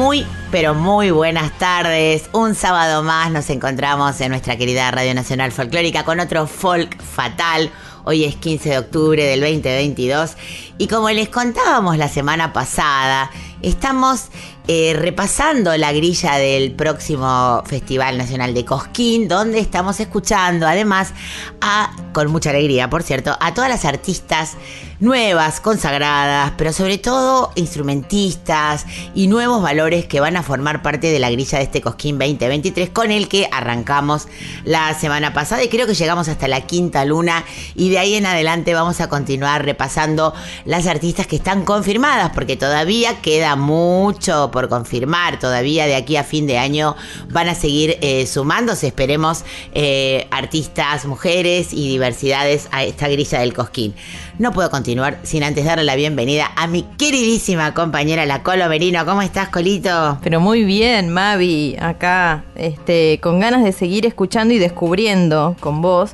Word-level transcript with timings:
Muy, 0.00 0.26
pero 0.50 0.74
muy 0.74 1.10
buenas 1.10 1.58
tardes. 1.58 2.30
Un 2.32 2.54
sábado 2.54 3.02
más 3.02 3.30
nos 3.30 3.50
encontramos 3.50 4.18
en 4.22 4.30
nuestra 4.30 4.56
querida 4.56 4.90
Radio 4.90 5.12
Nacional 5.12 5.52
Folclórica 5.52 6.06
con 6.06 6.20
otro 6.20 6.46
folk 6.46 6.98
fatal. 7.02 7.70
Hoy 8.04 8.24
es 8.24 8.34
15 8.36 8.70
de 8.70 8.78
octubre 8.78 9.22
del 9.22 9.40
2022 9.40 10.36
y 10.78 10.88
como 10.88 11.10
les 11.10 11.28
contábamos 11.28 11.98
la 11.98 12.08
semana 12.08 12.54
pasada, 12.54 13.30
estamos 13.60 14.28
eh, 14.68 14.94
repasando 14.96 15.76
la 15.76 15.92
grilla 15.92 16.36
del 16.36 16.72
próximo 16.72 17.62
Festival 17.66 18.16
Nacional 18.16 18.54
de 18.54 18.64
Cosquín, 18.64 19.28
donde 19.28 19.58
estamos 19.58 20.00
escuchando 20.00 20.66
además 20.66 21.12
a, 21.60 21.94
con 22.14 22.32
mucha 22.32 22.48
alegría 22.48 22.88
por 22.88 23.02
cierto, 23.02 23.36
a 23.38 23.52
todas 23.52 23.68
las 23.68 23.84
artistas 23.84 24.56
nuevas, 25.00 25.60
consagradas, 25.60 26.52
pero 26.58 26.72
sobre 26.72 26.98
todo 26.98 27.52
instrumentistas 27.54 28.84
y 29.14 29.26
nuevos 29.28 29.62
valores 29.62 30.04
que 30.04 30.20
van 30.20 30.36
a 30.36 30.42
formar 30.42 30.82
parte 30.82 31.10
de 31.10 31.18
la 31.18 31.30
grilla 31.30 31.58
de 31.58 31.64
este 31.64 31.80
Cosquín 31.80 32.18
2023 32.18 32.90
con 32.90 33.10
el 33.10 33.28
que 33.28 33.48
arrancamos 33.50 34.28
la 34.64 34.92
semana 34.94 35.32
pasada 35.32 35.64
y 35.64 35.68
creo 35.68 35.86
que 35.86 35.94
llegamos 35.94 36.28
hasta 36.28 36.48
la 36.48 36.60
quinta 36.62 37.04
luna 37.06 37.44
y 37.74 37.88
de 37.88 37.98
ahí 37.98 38.14
en 38.14 38.26
adelante 38.26 38.74
vamos 38.74 39.00
a 39.00 39.08
continuar 39.08 39.64
repasando 39.64 40.34
las 40.66 40.86
artistas 40.86 41.26
que 41.26 41.36
están 41.36 41.64
confirmadas 41.64 42.32
porque 42.34 42.56
todavía 42.56 43.22
queda 43.22 43.56
mucho 43.56 44.50
por 44.50 44.68
confirmar, 44.68 45.38
todavía 45.38 45.86
de 45.86 45.94
aquí 45.94 46.16
a 46.16 46.24
fin 46.24 46.46
de 46.46 46.58
año 46.58 46.94
van 47.30 47.48
a 47.48 47.54
seguir 47.54 47.96
eh, 48.02 48.26
sumándose, 48.26 48.88
esperemos 48.88 49.44
eh, 49.72 50.26
artistas, 50.30 51.06
mujeres 51.06 51.72
y 51.72 51.88
diversidades 51.88 52.68
a 52.70 52.84
esta 52.84 53.08
grilla 53.08 53.40
del 53.40 53.54
Cosquín. 53.54 53.94
No 54.40 54.52
puedo 54.52 54.70
continuar 54.70 55.18
sin 55.22 55.42
antes 55.42 55.66
darle 55.66 55.84
la 55.84 55.96
bienvenida 55.96 56.50
a 56.56 56.66
mi 56.66 56.84
queridísima 56.96 57.74
compañera 57.74 58.24
la 58.24 58.42
Colo 58.42 58.66
Merino. 58.70 59.04
¿Cómo 59.04 59.20
estás, 59.20 59.50
Colito? 59.50 60.16
Pero 60.22 60.40
muy 60.40 60.64
bien, 60.64 61.10
Mavi, 61.10 61.76
acá, 61.78 62.44
este, 62.54 63.20
con 63.22 63.38
ganas 63.38 63.62
de 63.64 63.72
seguir 63.72 64.06
escuchando 64.06 64.54
y 64.54 64.58
descubriendo 64.58 65.56
con 65.60 65.82
vos 65.82 66.12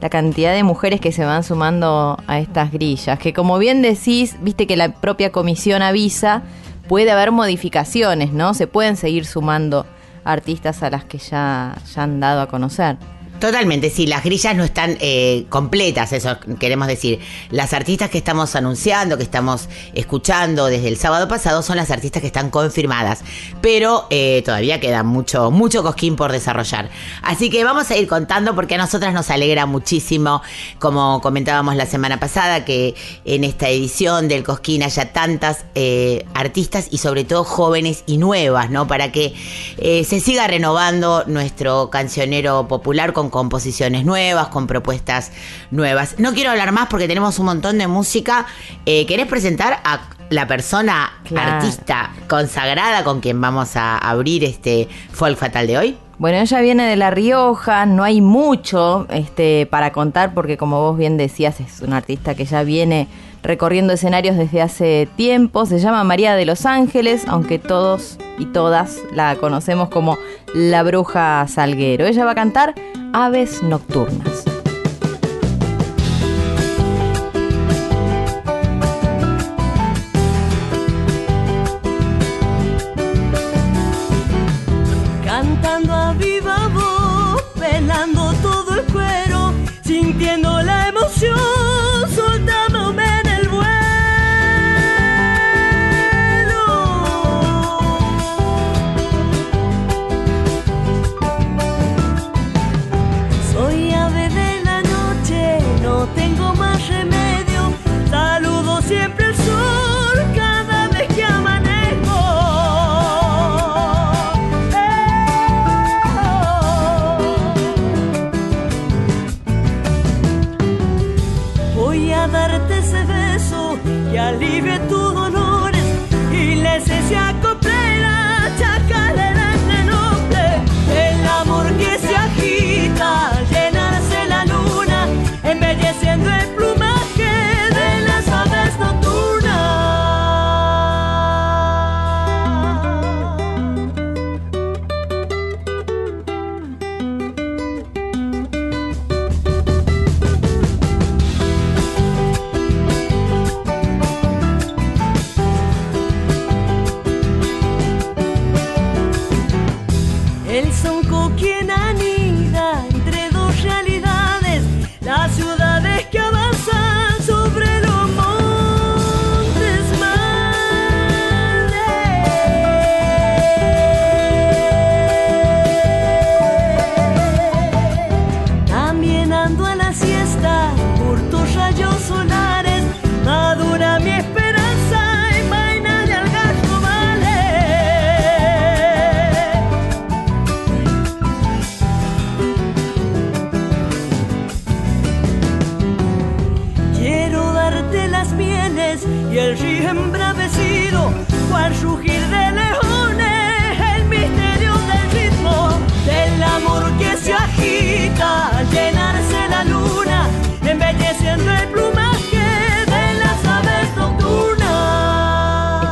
la 0.00 0.10
cantidad 0.10 0.52
de 0.54 0.64
mujeres 0.64 1.00
que 1.00 1.12
se 1.12 1.24
van 1.24 1.44
sumando 1.44 2.18
a 2.26 2.40
estas 2.40 2.72
grillas, 2.72 3.16
que 3.20 3.32
como 3.32 3.58
bien 3.58 3.80
decís, 3.80 4.34
viste 4.40 4.66
que 4.66 4.76
la 4.76 4.94
propia 4.94 5.30
comisión 5.30 5.80
avisa, 5.80 6.42
puede 6.88 7.12
haber 7.12 7.30
modificaciones, 7.30 8.32
¿no? 8.32 8.54
Se 8.54 8.66
pueden 8.66 8.96
seguir 8.96 9.24
sumando 9.24 9.86
artistas 10.24 10.82
a 10.82 10.90
las 10.90 11.04
que 11.04 11.18
ya, 11.18 11.76
ya 11.94 12.02
han 12.02 12.18
dado 12.18 12.40
a 12.40 12.48
conocer. 12.48 12.96
Totalmente, 13.40 13.88
sí, 13.90 14.06
las 14.06 14.24
grillas 14.24 14.56
no 14.56 14.64
están 14.64 14.98
eh, 15.00 15.46
completas, 15.48 16.12
eso 16.12 16.38
queremos 16.58 16.88
decir. 16.88 17.20
Las 17.50 17.72
artistas 17.72 18.10
que 18.10 18.18
estamos 18.18 18.56
anunciando, 18.56 19.16
que 19.16 19.22
estamos 19.22 19.68
escuchando 19.94 20.66
desde 20.66 20.88
el 20.88 20.96
sábado 20.96 21.28
pasado, 21.28 21.62
son 21.62 21.76
las 21.76 21.92
artistas 21.92 22.20
que 22.20 22.26
están 22.26 22.50
confirmadas, 22.50 23.20
pero 23.60 24.08
eh, 24.10 24.42
todavía 24.44 24.80
queda 24.80 25.04
mucho, 25.04 25.52
mucho 25.52 25.84
cosquín 25.84 26.16
por 26.16 26.32
desarrollar. 26.32 26.90
Así 27.22 27.48
que 27.48 27.62
vamos 27.62 27.88
a 27.92 27.96
ir 27.96 28.08
contando 28.08 28.56
porque 28.56 28.74
a 28.74 28.78
nosotras 28.78 29.14
nos 29.14 29.30
alegra 29.30 29.66
muchísimo, 29.66 30.42
como 30.80 31.20
comentábamos 31.20 31.76
la 31.76 31.86
semana 31.86 32.18
pasada, 32.18 32.64
que 32.64 32.96
en 33.24 33.44
esta 33.44 33.68
edición 33.68 34.26
del 34.26 34.42
cosquín 34.42 34.82
haya 34.82 35.12
tantas 35.12 35.64
eh, 35.76 36.24
artistas 36.34 36.88
y 36.90 36.98
sobre 36.98 37.22
todo 37.22 37.44
jóvenes 37.44 38.02
y 38.06 38.18
nuevas, 38.18 38.68
¿no? 38.70 38.88
Para 38.88 39.12
que 39.12 39.32
se 39.78 40.20
siga 40.20 40.48
renovando 40.48 41.22
nuestro 41.26 41.88
cancionero 41.88 42.66
popular 42.66 43.12
con 43.12 43.27
composiciones 43.30 44.04
nuevas, 44.04 44.48
con 44.48 44.66
propuestas 44.66 45.32
nuevas. 45.70 46.14
No 46.18 46.32
quiero 46.34 46.50
hablar 46.50 46.72
más 46.72 46.88
porque 46.88 47.08
tenemos 47.08 47.38
un 47.38 47.46
montón 47.46 47.78
de 47.78 47.86
música. 47.86 48.46
Eh, 48.86 49.06
¿Querés 49.06 49.26
presentar 49.26 49.80
a 49.84 50.00
la 50.30 50.46
persona 50.46 51.12
Claro. 51.24 51.52
artista 51.52 52.10
consagrada 52.28 53.02
con 53.04 53.20
quien 53.20 53.40
vamos 53.40 53.76
a 53.76 53.96
abrir 53.98 54.44
este 54.44 54.88
folk 55.12 55.38
fatal 55.38 55.66
de 55.66 55.78
hoy? 55.78 55.98
Bueno, 56.18 56.38
ella 56.38 56.60
viene 56.60 56.88
de 56.88 56.96
La 56.96 57.10
Rioja, 57.10 57.86
no 57.86 58.02
hay 58.02 58.20
mucho 58.20 59.06
este, 59.10 59.66
para 59.70 59.92
contar 59.92 60.34
porque 60.34 60.56
como 60.56 60.80
vos 60.82 60.98
bien 60.98 61.16
decías, 61.16 61.60
es 61.60 61.80
una 61.80 61.98
artista 61.98 62.34
que 62.34 62.44
ya 62.44 62.64
viene 62.64 63.06
recorriendo 63.42 63.92
escenarios 63.92 64.36
desde 64.36 64.62
hace 64.62 65.08
tiempo. 65.16 65.66
Se 65.66 65.78
llama 65.78 66.04
María 66.04 66.34
de 66.34 66.46
los 66.46 66.66
Ángeles, 66.66 67.24
aunque 67.28 67.58
todos 67.58 68.18
y 68.38 68.46
todas 68.46 68.98
la 69.12 69.36
conocemos 69.36 69.88
como 69.88 70.18
la 70.54 70.82
bruja 70.82 71.46
Salguero. 71.48 72.06
Ella 72.06 72.24
va 72.24 72.32
a 72.32 72.36
cantar 72.36 72.74
Aves 73.12 73.62
Nocturnas. 73.62 74.57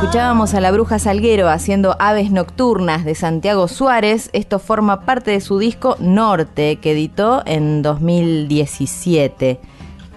Escuchábamos 0.07 0.53
a 0.53 0.61
la 0.61 0.71
bruja 0.71 0.99
Salguero 0.99 1.49
haciendo 1.49 1.97
Aves 1.99 2.31
Nocturnas 2.31 3.03
de 3.03 3.13
Santiago 3.13 3.67
Suárez. 3.67 4.29
Esto 4.31 4.57
forma 4.57 5.01
parte 5.01 5.31
de 5.31 5.41
su 5.41 5.59
disco 5.59 5.97
Norte, 5.99 6.77
que 6.77 6.93
editó 6.93 7.43
en 7.45 7.81
2017. 7.81 9.59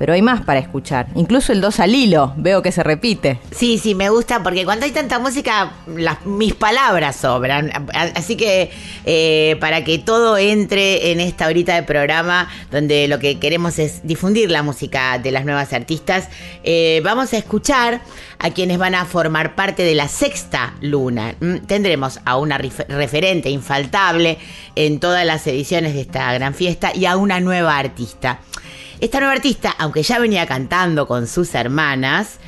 Pero 0.01 0.15
hay 0.15 0.23
más 0.23 0.41
para 0.41 0.61
escuchar. 0.61 1.09
Incluso 1.15 1.53
el 1.53 1.61
2 1.61 1.79
al 1.79 1.95
hilo, 1.95 2.33
veo 2.39 2.63
que 2.63 2.73
se 2.73 2.83
repite. 2.83 3.39
Sí, 3.55 3.77
sí, 3.77 3.95
me 3.95 4.09
gusta 4.09 4.43
porque 4.43 4.65
cuando 4.65 4.87
hay 4.87 4.93
tanta 4.93 5.19
música, 5.19 5.73
las, 5.95 6.25
mis 6.25 6.55
palabras 6.55 7.17
sobran. 7.17 7.71
Así 7.93 8.35
que 8.35 8.71
eh, 9.05 9.59
para 9.61 9.85
que 9.85 9.99
todo 9.99 10.39
entre 10.39 11.13
en 11.13 11.21
esta 11.21 11.49
horita 11.49 11.75
de 11.75 11.83
programa, 11.83 12.49
donde 12.71 13.09
lo 13.09 13.19
que 13.19 13.39
queremos 13.39 13.79
es 13.79 14.01
difundir 14.03 14.51
la 14.51 14.63
música 14.63 15.19
de 15.19 15.33
las 15.33 15.45
nuevas 15.45 15.75
artistas, 15.75 16.31
eh, 16.65 17.03
vamos 17.05 17.35
a 17.35 17.37
escuchar 17.37 18.01
a 18.39 18.51
quienes 18.53 18.79
van 18.79 18.95
a 18.95 19.05
formar 19.05 19.55
parte 19.55 19.83
de 19.83 19.95
la 19.95 20.09
sexta 20.09 20.73
luna. 20.81 21.35
Mm, 21.41 21.67
Tendremos 21.67 22.21
a 22.25 22.39
una 22.39 22.57
referente 22.57 23.51
infaltable 23.51 24.39
en 24.77 24.99
todas 24.99 25.27
las 25.27 25.47
ediciones 25.47 25.93
de 25.93 26.01
esta 26.01 26.33
gran 26.33 26.55
fiesta 26.55 26.91
y 26.95 27.05
a 27.05 27.19
una 27.19 27.39
nueva 27.41 27.77
artista. 27.77 28.41
Esta 29.01 29.19
nueva 29.19 29.33
artista, 29.33 29.75
aunque 29.79 30.03
ya 30.03 30.19
venía 30.19 30.47
cantando 30.47 31.07
con 31.07 31.27
sus 31.27 31.55
hermanas 31.55 32.39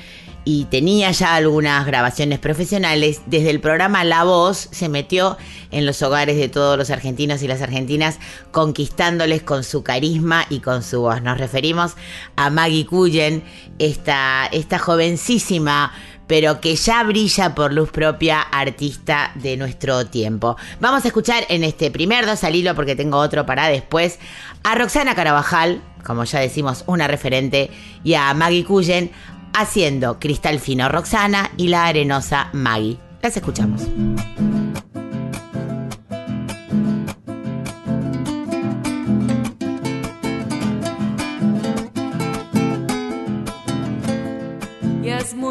y 0.45 0.67
tenía 0.67 1.11
ya 1.11 1.35
algunas 1.35 1.87
grabaciones 1.87 2.41
profesionales, 2.41 3.23
desde 3.25 3.49
el 3.49 3.59
programa 3.59 4.05
La 4.05 4.25
Voz 4.25 4.69
se 4.71 4.91
metió 4.91 5.39
en 5.71 5.87
los 5.87 6.03
hogares 6.03 6.37
de 6.37 6.51
todos 6.51 6.77
los 6.77 6.91
argentinos 6.91 7.43
y 7.43 7.49
las 7.49 7.63
argentinas, 7.63 8.19
conquistándoles 8.51 9.43
con 9.43 9.65
su 9.65 9.83
carisma 9.83 10.45
y 10.51 10.61
con 10.61 10.83
su 10.83 11.01
voz. 11.01 11.23
Nos 11.23 11.39
referimos 11.39 11.95
a 12.37 12.51
Maggie 12.51 12.85
Cullen, 12.85 13.43
esta, 13.79 14.47
esta 14.53 14.79
jovencísima 14.79 15.95
pero 16.33 16.63
que 16.63 16.77
ya 16.77 17.05
brilla 17.05 17.55
por 17.55 17.75
luz 17.75 17.91
propia 17.91 18.41
artista 18.41 19.33
de 19.35 19.59
nuestro 19.59 20.07
tiempo. 20.07 20.57
Vamos 20.81 21.05
a 21.05 21.09
escuchar 21.09 21.45
en 21.51 21.63
este 21.63 21.91
primer 21.91 22.25
dos 22.25 22.43
al 22.43 22.55
hilo, 22.55 22.75
porque 22.75 22.97
tengo 22.97 23.19
otro 23.19 23.45
para 23.45 23.69
después, 23.69 24.19
a 24.65 24.75
Roxana 24.75 25.15
Carabajal, 25.15 25.83
como 26.03 26.25
ya 26.25 26.41
decimos, 26.41 26.85
una 26.87 27.07
referente, 27.07 27.71
y 28.03 28.15
a 28.15 28.33
Maggie 28.33 28.65
Cullen 28.65 29.11
haciendo 29.53 30.19
Cristal 30.19 30.59
Fino 30.59 30.89
Roxana 30.89 31.51
y 31.59 31.69
la 31.69 31.85
arenosa 31.85 32.49
Maggie. 32.55 32.97
Las 33.21 33.37
escuchamos. 33.37 33.83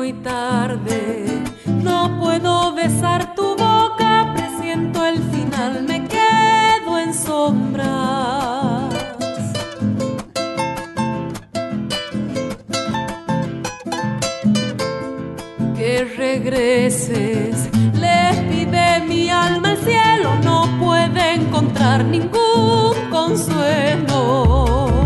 Muy 0.02 0.14
tarde, 0.14 1.44
no 1.84 2.18
puedo 2.20 2.74
besar 2.74 3.36
tu 3.36 3.56
boca, 3.56 4.34
presiento 4.36 5.06
el 5.06 5.20
final, 5.32 5.84
me 5.88 6.08
quedo 6.08 6.98
en 6.98 7.14
sombras. 7.14 8.96
Que 15.78 16.12
regreses, 16.18 17.70
le 17.94 18.20
pide 18.50 19.02
mi 19.08 19.30
alma 19.30 19.70
al 19.70 19.78
cielo, 19.78 20.30
no 20.44 20.66
puede 20.84 21.36
encontrar 21.36 22.04
ningún 22.06 22.96
consuelo. 23.12 25.01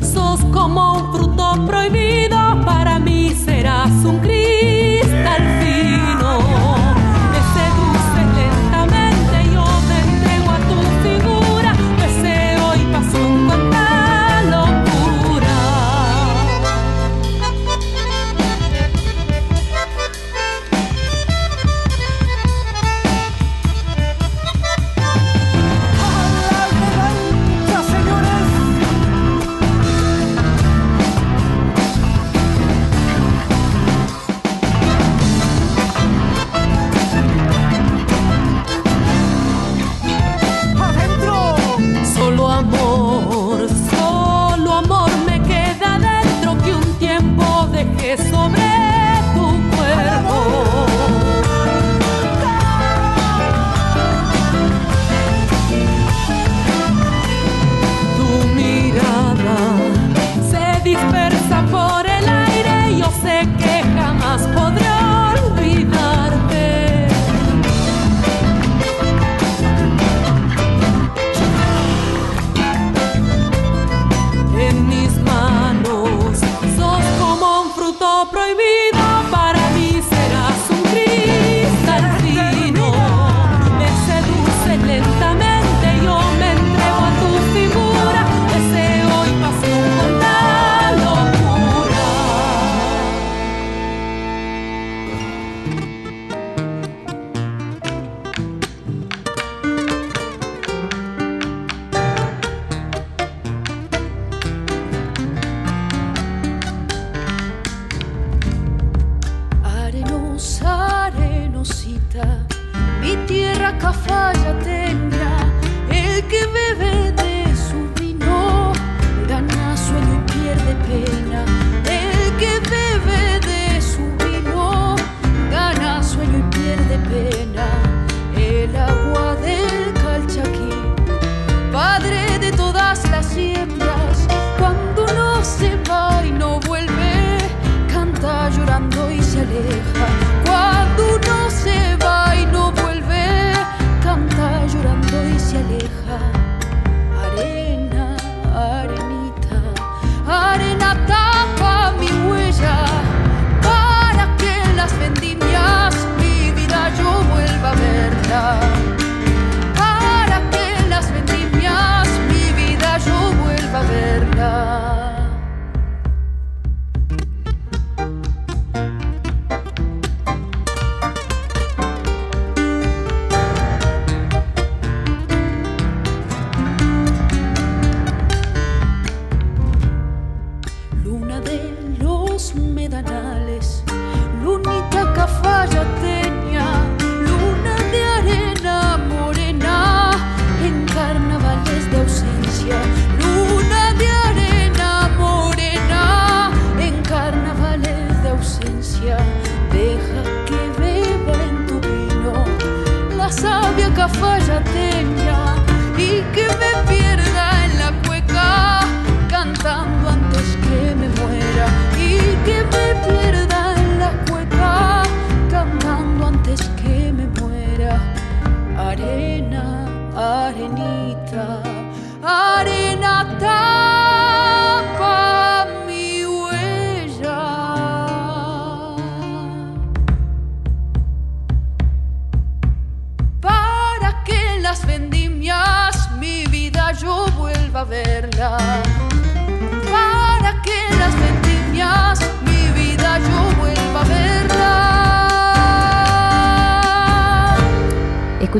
Sos 0.00 0.40
como 0.52 0.94
un 0.94 1.12
fruto 1.12 1.66
prohibido, 1.66 2.36
para 2.64 2.98
mí 3.00 3.34
serás 3.44 3.90
un 4.04 4.18
cristal 4.20 4.33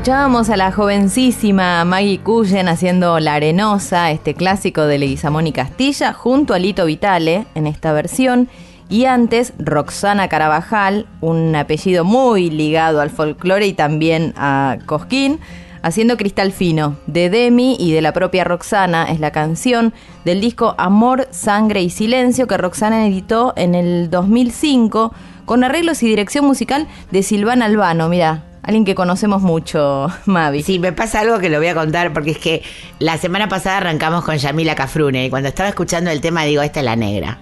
Escuchábamos 0.04 0.50
a 0.50 0.58
la 0.58 0.70
jovencísima 0.70 1.82
Maggie 1.86 2.18
Cullen 2.18 2.68
haciendo 2.68 3.18
La 3.20 3.36
Arenosa, 3.36 4.10
este 4.10 4.34
clásico 4.34 4.82
de 4.82 4.98
Leguizamón 4.98 5.46
y 5.46 5.52
Castilla, 5.52 6.12
junto 6.12 6.52
a 6.52 6.58
Lito 6.58 6.84
Vitale 6.84 7.46
en 7.54 7.66
esta 7.66 7.94
versión. 7.94 8.50
Y 8.90 9.06
antes, 9.06 9.54
Roxana 9.58 10.28
Carabajal, 10.28 11.06
un 11.22 11.56
apellido 11.56 12.04
muy 12.04 12.50
ligado 12.50 13.00
al 13.00 13.08
folclore 13.08 13.66
y 13.66 13.72
también 13.72 14.34
a 14.36 14.76
Cosquín, 14.84 15.40
haciendo 15.80 16.18
Cristal 16.18 16.52
Fino. 16.52 16.98
De 17.06 17.30
Demi 17.30 17.74
y 17.80 17.92
de 17.92 18.02
la 18.02 18.12
propia 18.12 18.44
Roxana 18.44 19.10
es 19.10 19.20
la 19.20 19.30
canción 19.30 19.94
del 20.26 20.42
disco 20.42 20.74
Amor, 20.76 21.28
Sangre 21.30 21.80
y 21.80 21.88
Silencio 21.88 22.46
que 22.46 22.58
Roxana 22.58 23.06
editó 23.06 23.54
en 23.56 23.74
el 23.74 24.10
2005 24.10 25.14
con 25.46 25.64
arreglos 25.64 26.02
y 26.02 26.08
dirección 26.08 26.44
musical 26.44 26.88
de 27.10 27.22
Silvana 27.22 27.64
Albano. 27.64 28.10
Mira, 28.10 28.42
alguien 28.64 28.84
que 28.84 28.94
conocemos 28.94 29.42
mucho, 29.42 30.08
Mavi. 30.26 30.62
Sí, 30.62 30.78
me 30.78 30.92
pasa 30.92 31.20
algo 31.20 31.38
que 31.38 31.48
lo 31.48 31.58
voy 31.58 31.68
a 31.68 31.74
contar 31.74 32.12
porque 32.12 32.32
es 32.32 32.38
que 32.38 32.62
la 32.98 33.18
semana 33.18 33.48
pasada 33.48 33.78
arrancamos 33.78 34.24
con 34.24 34.36
Yamila 34.36 34.74
Cafrune 34.74 35.26
y 35.26 35.30
cuando 35.30 35.48
estaba 35.48 35.68
escuchando 35.68 36.10
el 36.10 36.20
tema 36.20 36.44
digo, 36.44 36.62
esta 36.62 36.80
es 36.80 36.84
la 36.84 36.96
negra. 36.96 37.38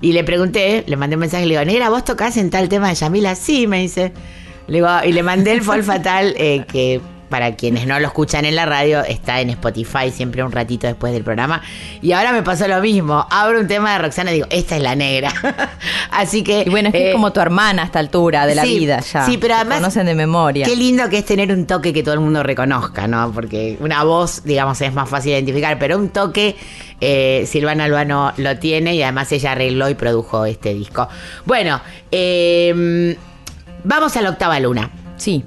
Y 0.00 0.12
le 0.12 0.24
pregunté, 0.24 0.84
le 0.86 0.96
mandé 0.96 1.16
un 1.16 1.20
mensaje, 1.20 1.46
le 1.46 1.54
digo, 1.54 1.64
negra, 1.64 1.88
¿vos 1.88 2.04
tocás 2.04 2.36
en 2.36 2.50
tal 2.50 2.68
tema 2.68 2.88
de 2.88 2.94
Yamila? 2.96 3.34
Sí, 3.34 3.66
me 3.66 3.80
dice. 3.80 4.12
Le 4.66 4.78
digo, 4.78 4.88
y 5.04 5.12
le 5.12 5.22
mandé 5.22 5.52
el 5.52 5.62
Fol 5.62 5.82
Fatal 5.82 6.34
eh, 6.36 6.64
que 6.66 7.00
para 7.28 7.56
quienes 7.56 7.86
no 7.86 7.98
lo 8.00 8.06
escuchan 8.06 8.44
en 8.44 8.54
la 8.56 8.66
radio, 8.66 9.02
está 9.02 9.40
en 9.40 9.50
Spotify 9.50 10.10
siempre 10.12 10.42
un 10.42 10.52
ratito 10.52 10.86
después 10.86 11.12
del 11.12 11.24
programa. 11.24 11.62
Y 12.02 12.12
ahora 12.12 12.32
me 12.32 12.42
pasó 12.42 12.68
lo 12.68 12.80
mismo. 12.80 13.26
Abro 13.30 13.60
un 13.60 13.66
tema 13.66 13.92
de 13.94 13.98
Roxana 14.00 14.30
y 14.30 14.34
digo, 14.34 14.46
esta 14.50 14.76
es 14.76 14.82
la 14.82 14.94
negra. 14.94 15.32
Así 16.10 16.42
que. 16.44 16.64
Y 16.66 16.70
bueno, 16.70 16.88
es 16.88 16.92
que 16.92 17.04
eh, 17.06 17.08
es 17.08 17.14
como 17.14 17.32
tu 17.32 17.40
hermana 17.40 17.82
a 17.82 17.84
esta 17.86 17.98
altura 17.98 18.46
de 18.46 18.54
la 18.54 18.62
sí, 18.62 18.78
vida 18.78 19.00
ya. 19.00 19.26
sí, 19.26 19.38
pero 19.38 19.54
Te 19.54 19.60
además- 19.60 19.78
Conocen 19.80 20.06
de 20.06 20.14
memoria. 20.14 20.66
Qué 20.66 20.76
lindo 20.76 21.08
que 21.08 21.18
es 21.18 21.24
tener 21.24 21.50
un 21.52 21.66
toque 21.66 21.92
que 21.92 22.02
todo 22.02 22.14
el 22.14 22.20
mundo 22.20 22.42
reconozca, 22.42 23.06
¿no? 23.06 23.32
Porque 23.32 23.76
una 23.80 24.04
voz, 24.04 24.44
digamos, 24.44 24.80
es 24.80 24.92
más 24.92 25.08
fácil 25.08 25.32
de 25.32 25.38
identificar, 25.38 25.78
pero 25.78 25.98
un 25.98 26.10
toque, 26.10 26.56
eh, 27.00 27.44
Silvana 27.46 27.84
Albano 27.84 28.32
lo 28.36 28.58
tiene 28.58 28.94
y 28.94 29.02
además 29.02 29.30
ella 29.32 29.52
arregló 29.52 29.88
y 29.88 29.94
produjo 29.94 30.44
este 30.44 30.72
disco. 30.74 31.08
Bueno, 31.44 31.80
eh, 32.12 33.16
vamos 33.82 34.16
a 34.16 34.22
la 34.22 34.30
octava 34.30 34.58
luna. 34.60 34.90
Sí. 35.16 35.44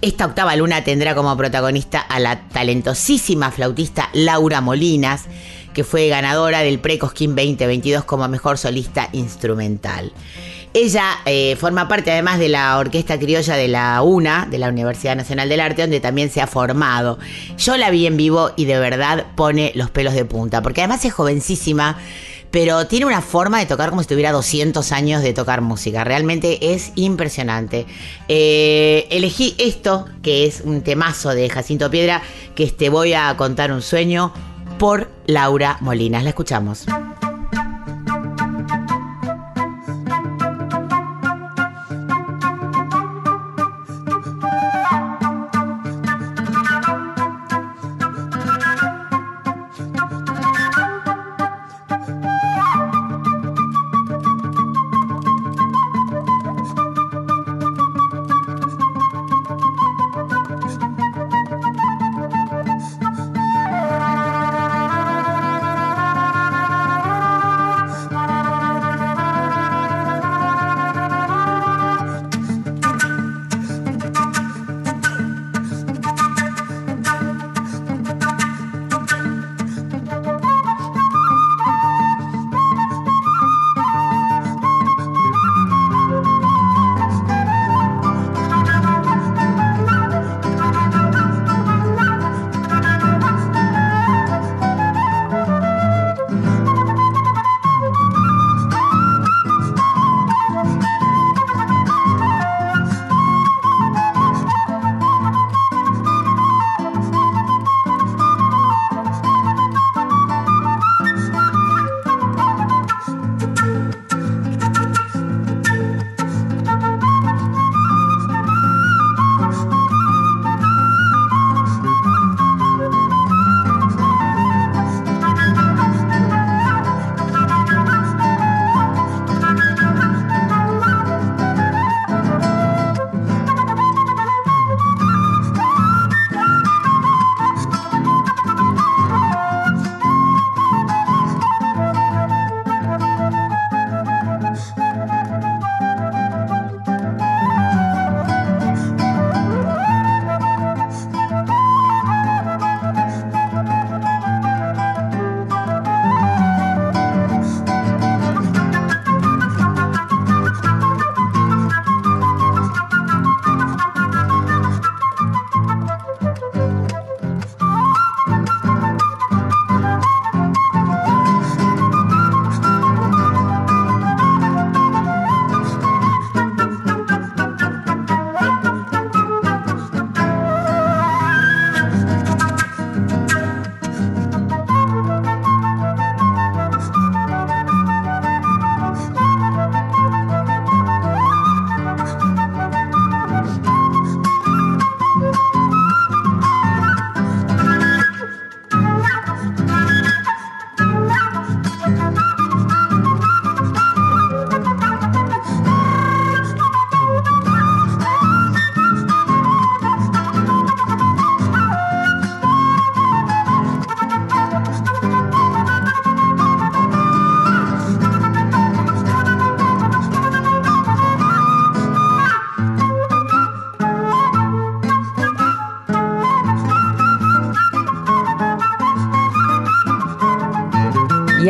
Esta 0.00 0.26
octava 0.26 0.54
luna 0.54 0.84
tendrá 0.84 1.16
como 1.16 1.36
protagonista 1.36 2.00
a 2.00 2.20
la 2.20 2.40
talentosísima 2.50 3.50
flautista 3.50 4.10
Laura 4.12 4.60
Molinas, 4.60 5.24
que 5.74 5.82
fue 5.82 6.06
ganadora 6.06 6.60
del 6.60 6.78
Precosquín 6.78 7.34
2022 7.34 8.04
como 8.04 8.28
mejor 8.28 8.58
solista 8.58 9.08
instrumental. 9.12 10.12
Ella 10.72 11.18
eh, 11.24 11.56
forma 11.56 11.88
parte 11.88 12.12
además 12.12 12.38
de 12.38 12.48
la 12.48 12.78
Orquesta 12.78 13.18
Criolla 13.18 13.56
de 13.56 13.66
la 13.66 14.00
UNA, 14.02 14.46
de 14.48 14.58
la 14.58 14.68
Universidad 14.68 15.16
Nacional 15.16 15.48
del 15.48 15.60
Arte, 15.60 15.82
donde 15.82 15.98
también 15.98 16.30
se 16.30 16.40
ha 16.40 16.46
formado. 16.46 17.18
Yo 17.56 17.76
la 17.76 17.90
vi 17.90 18.06
en 18.06 18.16
vivo 18.16 18.52
y 18.54 18.66
de 18.66 18.78
verdad 18.78 19.26
pone 19.34 19.72
los 19.74 19.90
pelos 19.90 20.14
de 20.14 20.24
punta, 20.24 20.62
porque 20.62 20.82
además 20.82 21.04
es 21.04 21.12
jovencísima, 21.12 21.98
pero 22.50 22.86
tiene 22.86 23.06
una 23.06 23.20
forma 23.20 23.58
de 23.58 23.66
tocar 23.66 23.90
como 23.90 24.02
si 24.02 24.08
tuviera 24.08 24.32
200 24.32 24.92
años 24.92 25.22
de 25.22 25.32
tocar 25.32 25.60
música. 25.60 26.04
Realmente 26.04 26.74
es 26.74 26.92
impresionante. 26.94 27.86
Eh, 28.28 29.06
elegí 29.10 29.54
esto, 29.58 30.06
que 30.22 30.46
es 30.46 30.62
un 30.62 30.82
temazo 30.82 31.30
de 31.30 31.48
Jacinto 31.48 31.90
Piedra, 31.90 32.22
que 32.54 32.68
Te 32.68 32.90
voy 32.90 33.12
a 33.12 33.36
contar 33.36 33.72
un 33.72 33.82
sueño, 33.82 34.32
por 34.78 35.10
Laura 35.26 35.78
Molinas. 35.80 36.22
La 36.22 36.30
escuchamos. 36.30 36.86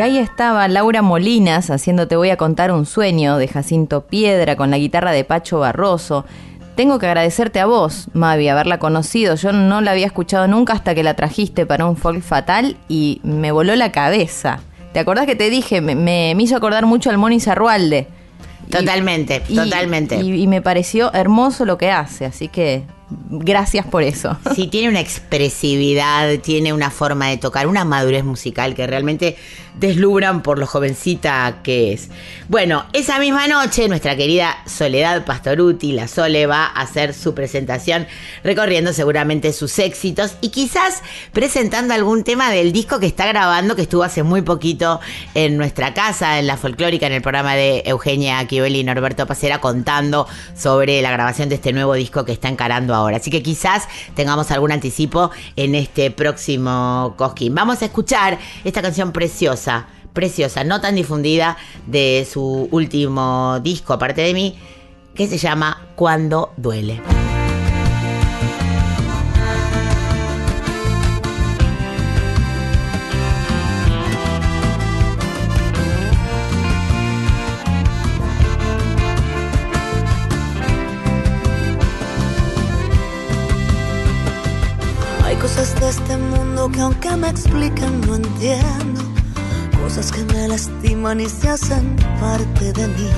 Ahí 0.09 0.17
estaba 0.17 0.67
Laura 0.67 1.01
Molinas 1.03 1.69
haciendo 1.69 2.07
Te 2.07 2.15
voy 2.15 2.31
a 2.31 2.37
contar 2.37 2.71
un 2.71 2.85
sueño 2.87 3.37
de 3.37 3.47
Jacinto 3.47 4.01
Piedra 4.07 4.55
con 4.55 4.71
la 4.71 4.77
guitarra 4.79 5.11
de 5.11 5.23
Pacho 5.23 5.59
Barroso. 5.59 6.25
Tengo 6.75 6.97
que 6.97 7.05
agradecerte 7.07 7.59
a 7.59 7.65
vos, 7.67 8.07
Mavi, 8.13 8.47
haberla 8.47 8.79
conocido. 8.79 9.35
Yo 9.35 9.51
no 9.51 9.81
la 9.81 9.91
había 9.91 10.05
escuchado 10.07 10.47
nunca 10.47 10.73
hasta 10.73 10.95
que 10.95 11.03
la 11.03 11.13
trajiste 11.13 11.65
para 11.67 11.85
un 11.85 11.95
folk 11.95 12.21
fatal 12.21 12.75
y 12.87 13.19
me 13.23 13.51
voló 13.51 13.75
la 13.75 13.91
cabeza. 13.91 14.61
¿Te 14.93 14.99
acordás 14.99 15.27
que 15.27 15.35
te 15.35 15.49
dije? 15.51 15.81
Me, 15.81 15.93
me- 15.93 16.33
me 16.35 16.43
hizo 16.43 16.55
acordar 16.55 16.85
mucho 16.87 17.09
al 17.11 17.17
Moni 17.19 17.39
Zarrualde. 17.39 18.07
Totalmente, 18.71 19.43
y- 19.47 19.55
totalmente. 19.55 20.15
Y, 20.17 20.41
y 20.43 20.47
me 20.47 20.61
pareció 20.61 21.13
hermoso 21.13 21.65
lo 21.65 21.77
que 21.77 21.91
hace, 21.91 22.25
así 22.25 22.47
que 22.47 22.83
gracias 23.29 23.85
por 23.85 24.01
eso. 24.03 24.37
Sí, 24.55 24.67
tiene 24.67 24.89
una 24.89 24.99
expresividad, 25.01 26.39
tiene 26.39 26.71
una 26.73 26.89
forma 26.91 27.27
de 27.27 27.37
tocar, 27.37 27.67
una 27.67 27.83
madurez 27.83 28.23
musical 28.23 28.73
que 28.75 28.87
realmente 28.87 29.35
deslumbran 29.79 30.41
por 30.41 30.59
lo 30.59 30.67
jovencita 30.67 31.59
que 31.63 31.93
es. 31.93 32.09
Bueno, 32.47 32.85
esa 32.93 33.19
misma 33.19 33.47
noche 33.47 33.87
nuestra 33.87 34.15
querida 34.15 34.57
Soledad 34.65 35.25
Pastoruti, 35.25 35.91
la 35.91 36.07
Sole, 36.07 36.45
va 36.45 36.65
a 36.65 36.81
hacer 36.81 37.13
su 37.13 37.33
presentación 37.33 38.07
recorriendo 38.43 38.93
seguramente 38.93 39.53
sus 39.53 39.77
éxitos 39.79 40.35
y 40.41 40.49
quizás 40.49 41.01
presentando 41.31 41.93
algún 41.93 42.23
tema 42.23 42.51
del 42.51 42.71
disco 42.71 42.99
que 42.99 43.05
está 43.05 43.27
grabando, 43.27 43.75
que 43.75 43.83
estuvo 43.83 44.03
hace 44.03 44.23
muy 44.23 44.41
poquito 44.41 44.99
en 45.33 45.57
nuestra 45.57 45.93
casa, 45.93 46.39
en 46.39 46.47
la 46.47 46.57
folclórica, 46.57 47.07
en 47.07 47.13
el 47.13 47.21
programa 47.21 47.55
de 47.55 47.83
Eugenia 47.85 48.45
Chivelli 48.47 48.79
y 48.79 48.83
Norberto 48.83 49.27
Pacera, 49.27 49.61
contando 49.61 50.27
sobre 50.55 51.01
la 51.01 51.11
grabación 51.11 51.49
de 51.49 51.55
este 51.55 51.73
nuevo 51.73 51.93
disco 51.93 52.25
que 52.25 52.31
está 52.31 52.49
encarando 52.49 52.95
ahora. 52.95 53.17
Así 53.17 53.31
que 53.31 53.43
quizás 53.43 53.87
tengamos 54.15 54.51
algún 54.51 54.71
anticipo 54.71 55.31
en 55.55 55.75
este 55.75 56.11
próximo 56.11 57.13
Cosquín. 57.17 57.55
Vamos 57.55 57.81
a 57.81 57.85
escuchar 57.85 58.37
esta 58.63 58.81
canción 58.81 59.11
preciosa, 59.11 59.68
preciosa, 60.13 60.63
no 60.63 60.81
tan 60.81 60.95
difundida 60.95 61.57
de 61.87 62.27
su 62.29 62.67
último 62.71 63.59
disco, 63.61 63.93
aparte 63.93 64.21
de 64.21 64.33
mí, 64.33 64.57
que 65.15 65.27
se 65.27 65.37
llama 65.37 65.87
Cuando 65.95 66.53
duele. 66.57 67.01
Hay 85.25 85.35
cosas 85.35 85.79
de 85.79 85.89
este 85.89 86.17
mundo 86.17 86.69
que 86.69 86.81
aunque 86.81 87.15
me 87.15 87.29
expliquen 87.29 88.01
no 88.01 88.15
entiendo. 88.15 89.08
Cosas 89.89 90.11
que 90.11 90.23
me 90.25 90.47
lastiman 90.47 91.19
y 91.19 91.27
se 91.27 91.49
hacen 91.49 91.95
parte 92.21 92.71
de 92.73 92.87
mí. 92.89 93.09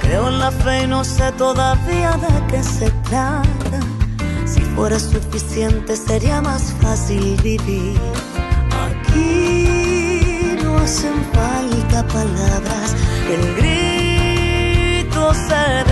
Creo 0.00 0.28
en 0.28 0.38
la 0.38 0.52
fe 0.52 0.84
y 0.84 0.86
no 0.86 1.02
sé 1.02 1.32
todavía 1.32 2.12
de 2.12 2.46
qué 2.46 2.62
se 2.62 2.88
trata. 3.08 3.80
Si 4.44 4.60
fuera 4.60 5.00
suficiente 5.00 5.96
sería 5.96 6.40
más 6.40 6.72
fácil 6.80 7.36
vivir. 7.42 7.98
Aquí 8.86 10.56
no 10.62 10.78
hacen 10.78 11.16
falta 11.32 12.06
palabras. 12.06 12.94
El 13.28 13.56
grito 13.56 15.34
se 15.34 15.85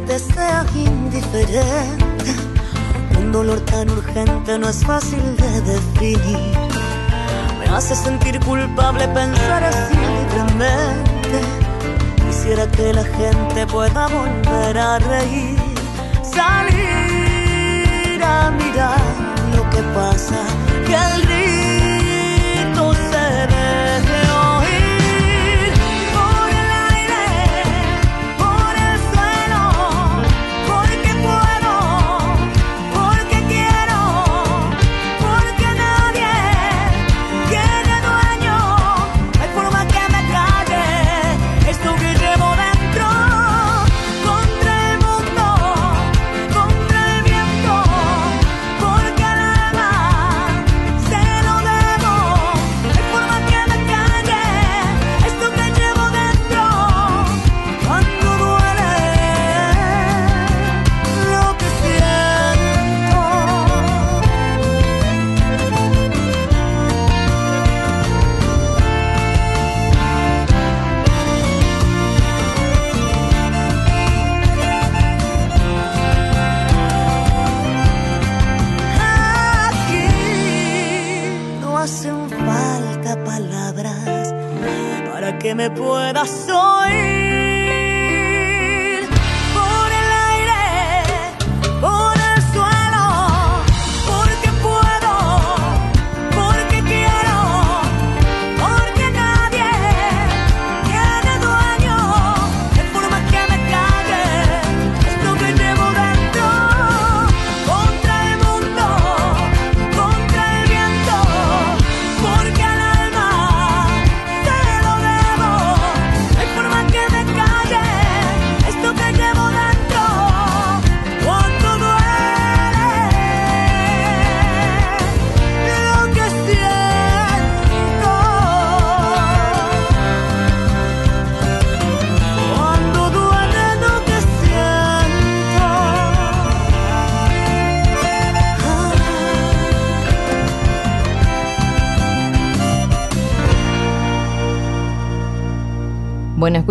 te 0.00 0.18
sea 0.18 0.66
indiferente. 0.74 2.34
Un 3.18 3.32
dolor 3.32 3.60
tan 3.60 3.88
urgente 3.90 4.58
no 4.58 4.68
es 4.68 4.84
fácil 4.84 5.36
de 5.36 5.60
definir. 5.62 6.58
Me 7.58 7.66
hace 7.74 7.94
sentir 7.94 8.38
culpable 8.40 9.08
pensar 9.08 9.64
así 9.64 9.96
libremente. 9.96 11.40
Quisiera 12.26 12.70
que 12.70 12.92
la 12.92 13.04
gente 13.04 13.66
pueda 13.66 14.06
volver 14.08 14.78
a 14.78 14.98
reír, 14.98 15.58
salir 16.22 18.22
a 18.22 18.50
mirar 18.50 19.00
lo 19.56 19.70
que 19.70 19.82
pasa, 19.94 20.36
que 20.86 20.94
el 20.94 21.26
grito 21.26 21.55
para 85.76 86.22
que 86.22 86.55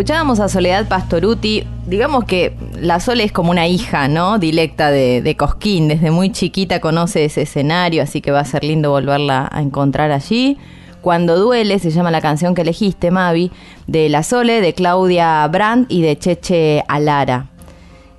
escuchábamos 0.05 0.39
a 0.39 0.49
Soledad 0.49 0.87
Pastoruti. 0.87 1.63
Digamos 1.87 2.25
que 2.25 2.55
la 2.79 2.99
Sole 2.99 3.23
es 3.23 3.31
como 3.31 3.49
una 3.49 3.67
hija, 3.67 4.07
¿no? 4.07 4.37
Dilecta 4.37 4.91
de, 4.91 5.23
de 5.23 5.35
Cosquín. 5.35 5.87
Desde 5.87 6.11
muy 6.11 6.31
chiquita 6.31 6.79
conoce 6.79 7.25
ese 7.25 7.41
escenario, 7.41 8.03
así 8.03 8.21
que 8.21 8.29
va 8.29 8.41
a 8.41 8.45
ser 8.45 8.63
lindo 8.63 8.91
volverla 8.91 9.49
a 9.51 9.63
encontrar 9.63 10.11
allí. 10.11 10.59
Cuando 11.01 11.39
duele 11.39 11.79
se 11.79 11.89
llama 11.89 12.11
la 12.11 12.21
canción 12.21 12.53
que 12.53 12.61
elegiste, 12.61 13.09
Mavi, 13.09 13.51
de 13.87 14.07
La 14.09 14.21
Sole, 14.21 14.61
de 14.61 14.75
Claudia 14.75 15.47
Brandt 15.47 15.91
y 15.91 16.03
de 16.03 16.19
Cheche 16.19 16.83
Alara. 16.87 17.47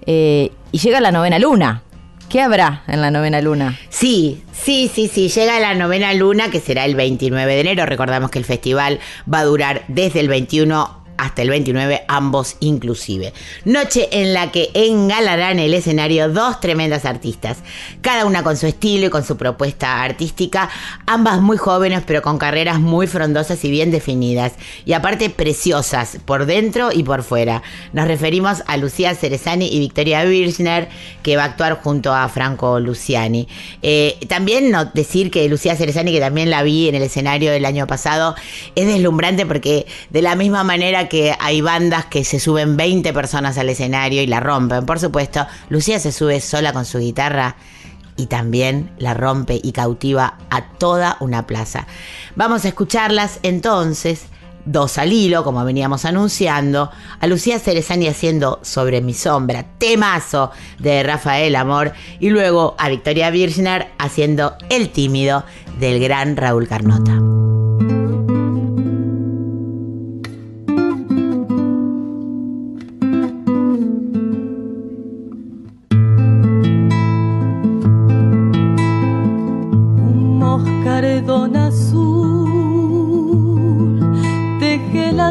Eh, 0.06 0.50
y 0.72 0.78
llega 0.78 1.00
la 1.00 1.12
novena 1.12 1.38
luna. 1.38 1.84
¿Qué 2.28 2.40
habrá 2.40 2.82
en 2.88 3.00
la 3.00 3.12
novena 3.12 3.40
luna? 3.40 3.78
Sí, 3.90 4.42
sí, 4.50 4.90
sí, 4.92 5.06
sí. 5.06 5.28
Llega 5.28 5.60
la 5.60 5.76
novena 5.76 6.12
luna, 6.14 6.50
que 6.50 6.58
será 6.58 6.84
el 6.84 6.96
29 6.96 7.54
de 7.54 7.60
enero. 7.60 7.86
Recordamos 7.86 8.32
que 8.32 8.40
el 8.40 8.44
festival 8.44 8.98
va 9.32 9.38
a 9.38 9.44
durar 9.44 9.84
desde 9.86 10.18
el 10.18 10.26
21 10.26 11.05
hasta 11.16 11.42
el 11.42 11.50
29, 11.50 12.02
ambos 12.08 12.56
inclusive. 12.60 13.32
Noche 13.64 14.08
en 14.12 14.34
la 14.34 14.50
que 14.52 14.70
engalarán 14.74 15.58
el 15.58 15.74
escenario 15.74 16.28
dos 16.28 16.60
tremendas 16.60 17.04
artistas, 17.04 17.58
cada 18.00 18.24
una 18.24 18.42
con 18.42 18.56
su 18.56 18.66
estilo 18.66 19.06
y 19.06 19.10
con 19.10 19.24
su 19.24 19.36
propuesta 19.36 20.02
artística, 20.02 20.68
ambas 21.06 21.40
muy 21.40 21.56
jóvenes 21.56 22.02
pero 22.06 22.22
con 22.22 22.38
carreras 22.38 22.80
muy 22.80 23.06
frondosas 23.06 23.64
y 23.64 23.70
bien 23.70 23.90
definidas, 23.90 24.52
y 24.84 24.92
aparte 24.92 25.30
preciosas 25.30 26.18
por 26.24 26.46
dentro 26.46 26.90
y 26.92 27.02
por 27.02 27.22
fuera. 27.22 27.62
Nos 27.92 28.08
referimos 28.08 28.62
a 28.66 28.76
Lucía 28.76 29.14
Cerezani 29.14 29.68
y 29.68 29.78
Victoria 29.78 30.24
Birchner, 30.24 30.88
que 31.22 31.36
va 31.36 31.42
a 31.42 31.46
actuar 31.46 31.80
junto 31.82 32.14
a 32.14 32.28
Franco 32.28 32.80
Luciani. 32.80 33.48
Eh, 33.82 34.18
también 34.28 34.70
no 34.70 34.84
decir 34.86 35.30
que 35.30 35.48
Lucía 35.48 35.76
Cerezani, 35.76 36.12
que 36.12 36.20
también 36.20 36.50
la 36.50 36.62
vi 36.62 36.88
en 36.88 36.94
el 36.94 37.02
escenario 37.02 37.50
del 37.52 37.64
año 37.64 37.86
pasado, 37.86 38.34
es 38.74 38.86
deslumbrante 38.86 39.46
porque 39.46 39.86
de 40.10 40.22
la 40.22 40.34
misma 40.34 40.64
manera 40.64 41.05
que 41.08 41.34
hay 41.38 41.60
bandas 41.60 42.06
que 42.06 42.24
se 42.24 42.40
suben 42.40 42.76
20 42.76 43.12
personas 43.12 43.58
al 43.58 43.68
escenario 43.68 44.22
y 44.22 44.26
la 44.26 44.40
rompen. 44.40 44.86
Por 44.86 44.98
supuesto, 44.98 45.46
Lucía 45.68 45.98
se 45.98 46.12
sube 46.12 46.40
sola 46.40 46.72
con 46.72 46.84
su 46.84 46.98
guitarra 46.98 47.56
y 48.16 48.26
también 48.26 48.90
la 48.98 49.14
rompe 49.14 49.60
y 49.62 49.72
cautiva 49.72 50.38
a 50.50 50.68
toda 50.78 51.16
una 51.20 51.46
plaza. 51.46 51.86
Vamos 52.34 52.64
a 52.64 52.68
escucharlas 52.68 53.38
entonces, 53.42 54.26
dos 54.64 54.98
al 54.98 55.12
hilo, 55.12 55.44
como 55.44 55.64
veníamos 55.64 56.04
anunciando, 56.04 56.90
a 57.20 57.26
Lucía 57.26 57.58
Cerezani 57.58 58.08
haciendo 58.08 58.58
Sobre 58.62 59.00
mi 59.00 59.14
sombra, 59.14 59.64
temazo 59.78 60.50
de 60.78 61.02
Rafael 61.02 61.54
Amor, 61.56 61.92
y 62.20 62.30
luego 62.30 62.74
a 62.78 62.88
Victoria 62.88 63.30
Birchner 63.30 63.88
haciendo 63.98 64.56
El 64.68 64.90
tímido 64.90 65.44
del 65.78 66.00
gran 66.00 66.36
Raúl 66.36 66.68
Carnota. 66.68 67.55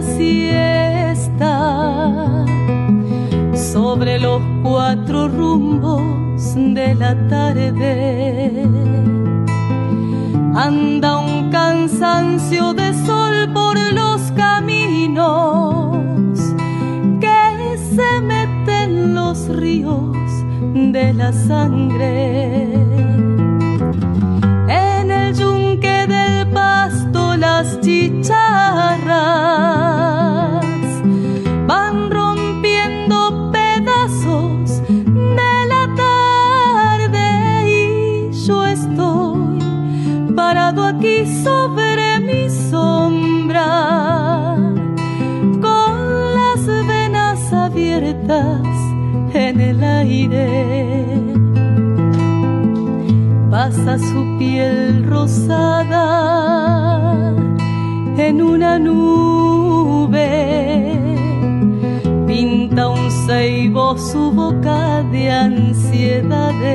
Siesta 0.02 1.56
sobre 3.54 4.20
los 4.20 4.42
cuatro 4.64 5.28
rumbos 5.28 6.56
de 6.56 6.96
la 6.96 7.16
tarde. 7.28 8.68
Anda 10.56 11.20
un 11.20 11.50
cansancio 11.50 12.74
de 12.74 12.94
sol 13.06 13.52
por 13.54 13.78
los 13.94 14.22
caminos 14.32 15.98
que 17.20 17.78
se 17.96 18.22
mete 18.22 18.84
en 18.84 19.16
los 19.16 19.48
ríos 19.50 20.16
de 20.74 21.14
la 21.14 21.32
sangre. 21.34 23.25
Las 27.58 27.80
chicharras 27.80 28.36
van 31.66 32.12
rompiendo 32.12 33.50
pedazos 33.54 34.82
de 34.90 35.54
la 35.74 35.84
tarde 36.04 37.28
y 37.70 38.34
yo 38.46 38.66
estoy 38.66 40.34
parado 40.36 40.84
aquí 40.86 41.26
sobre 41.46 42.20
mi 42.20 42.50
sombra 42.70 43.72
con 45.62 45.94
las 46.38 46.62
venas 46.88 47.54
abiertas 47.54 48.68
en 49.34 49.62
el 49.62 49.82
aire. 49.82 51.06
Pasa 53.50 53.98
su 53.98 54.38
piel 54.38 55.06
rosada 55.06 56.56
en 58.18 58.42
una 58.42 58.80
nube, 58.80 60.28
pinta 62.26 62.88
un 62.90 63.12
ceibo 63.28 63.98
su 63.98 64.32
boca 64.32 65.04
de 65.12 65.32
ansiedades 65.32 66.66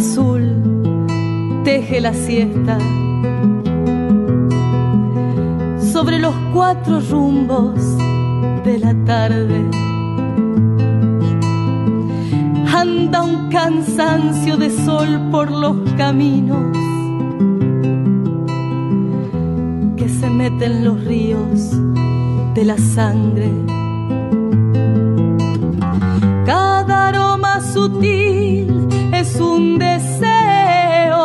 azul 0.00 0.44
teje 1.62 2.00
la 2.00 2.14
siesta 2.14 2.78
sobre 5.92 6.18
los 6.18 6.34
cuatro 6.54 7.00
rumbos 7.10 7.78
de 8.64 8.78
la 8.78 8.94
tarde. 9.04 9.60
Anda 12.82 13.22
un 13.22 13.50
cansancio 13.50 14.56
de 14.56 14.70
sol 14.70 15.10
por 15.30 15.50
los 15.50 15.76
caminos 15.98 16.64
que 19.98 20.08
se 20.08 20.30
mete 20.30 20.64
en 20.64 20.84
los 20.86 21.04
ríos 21.04 21.58
de 22.54 22.64
la 22.64 22.78
sangre. 22.78 23.50
Cada 26.46 27.08
aroma 27.08 27.60
sutil 27.60 28.69
es 29.30 29.40
un 29.40 29.78
deseo 29.78 31.20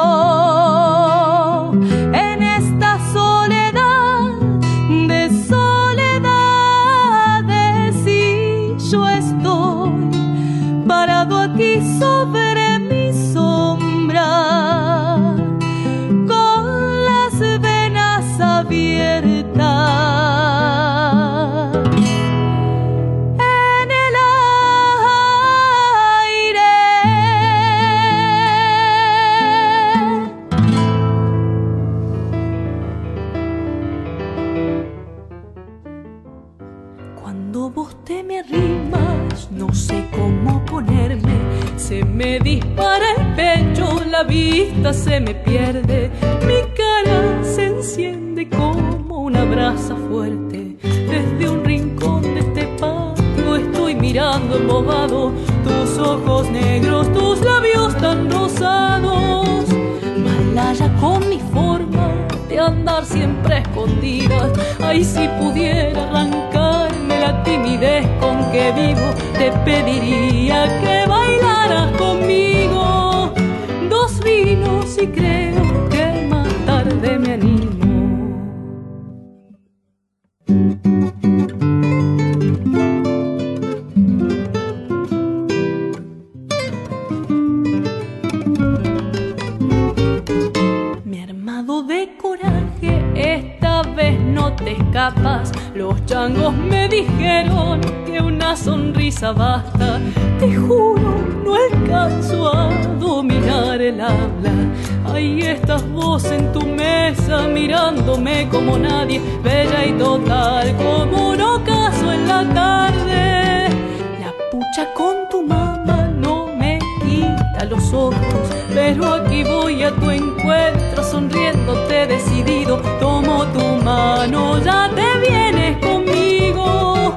aquí 119.36 119.44
voy 119.44 119.84
a 119.84 119.92
tu 119.92 120.10
encuentro 120.10 121.04
sonriéndote 121.04 122.08
decidido. 122.08 122.78
Tomo 123.00 123.46
tu 123.48 123.84
mano, 123.84 124.64
ya 124.64 124.90
te 124.96 125.20
vienes 125.28 125.78
conmigo. 125.80 127.16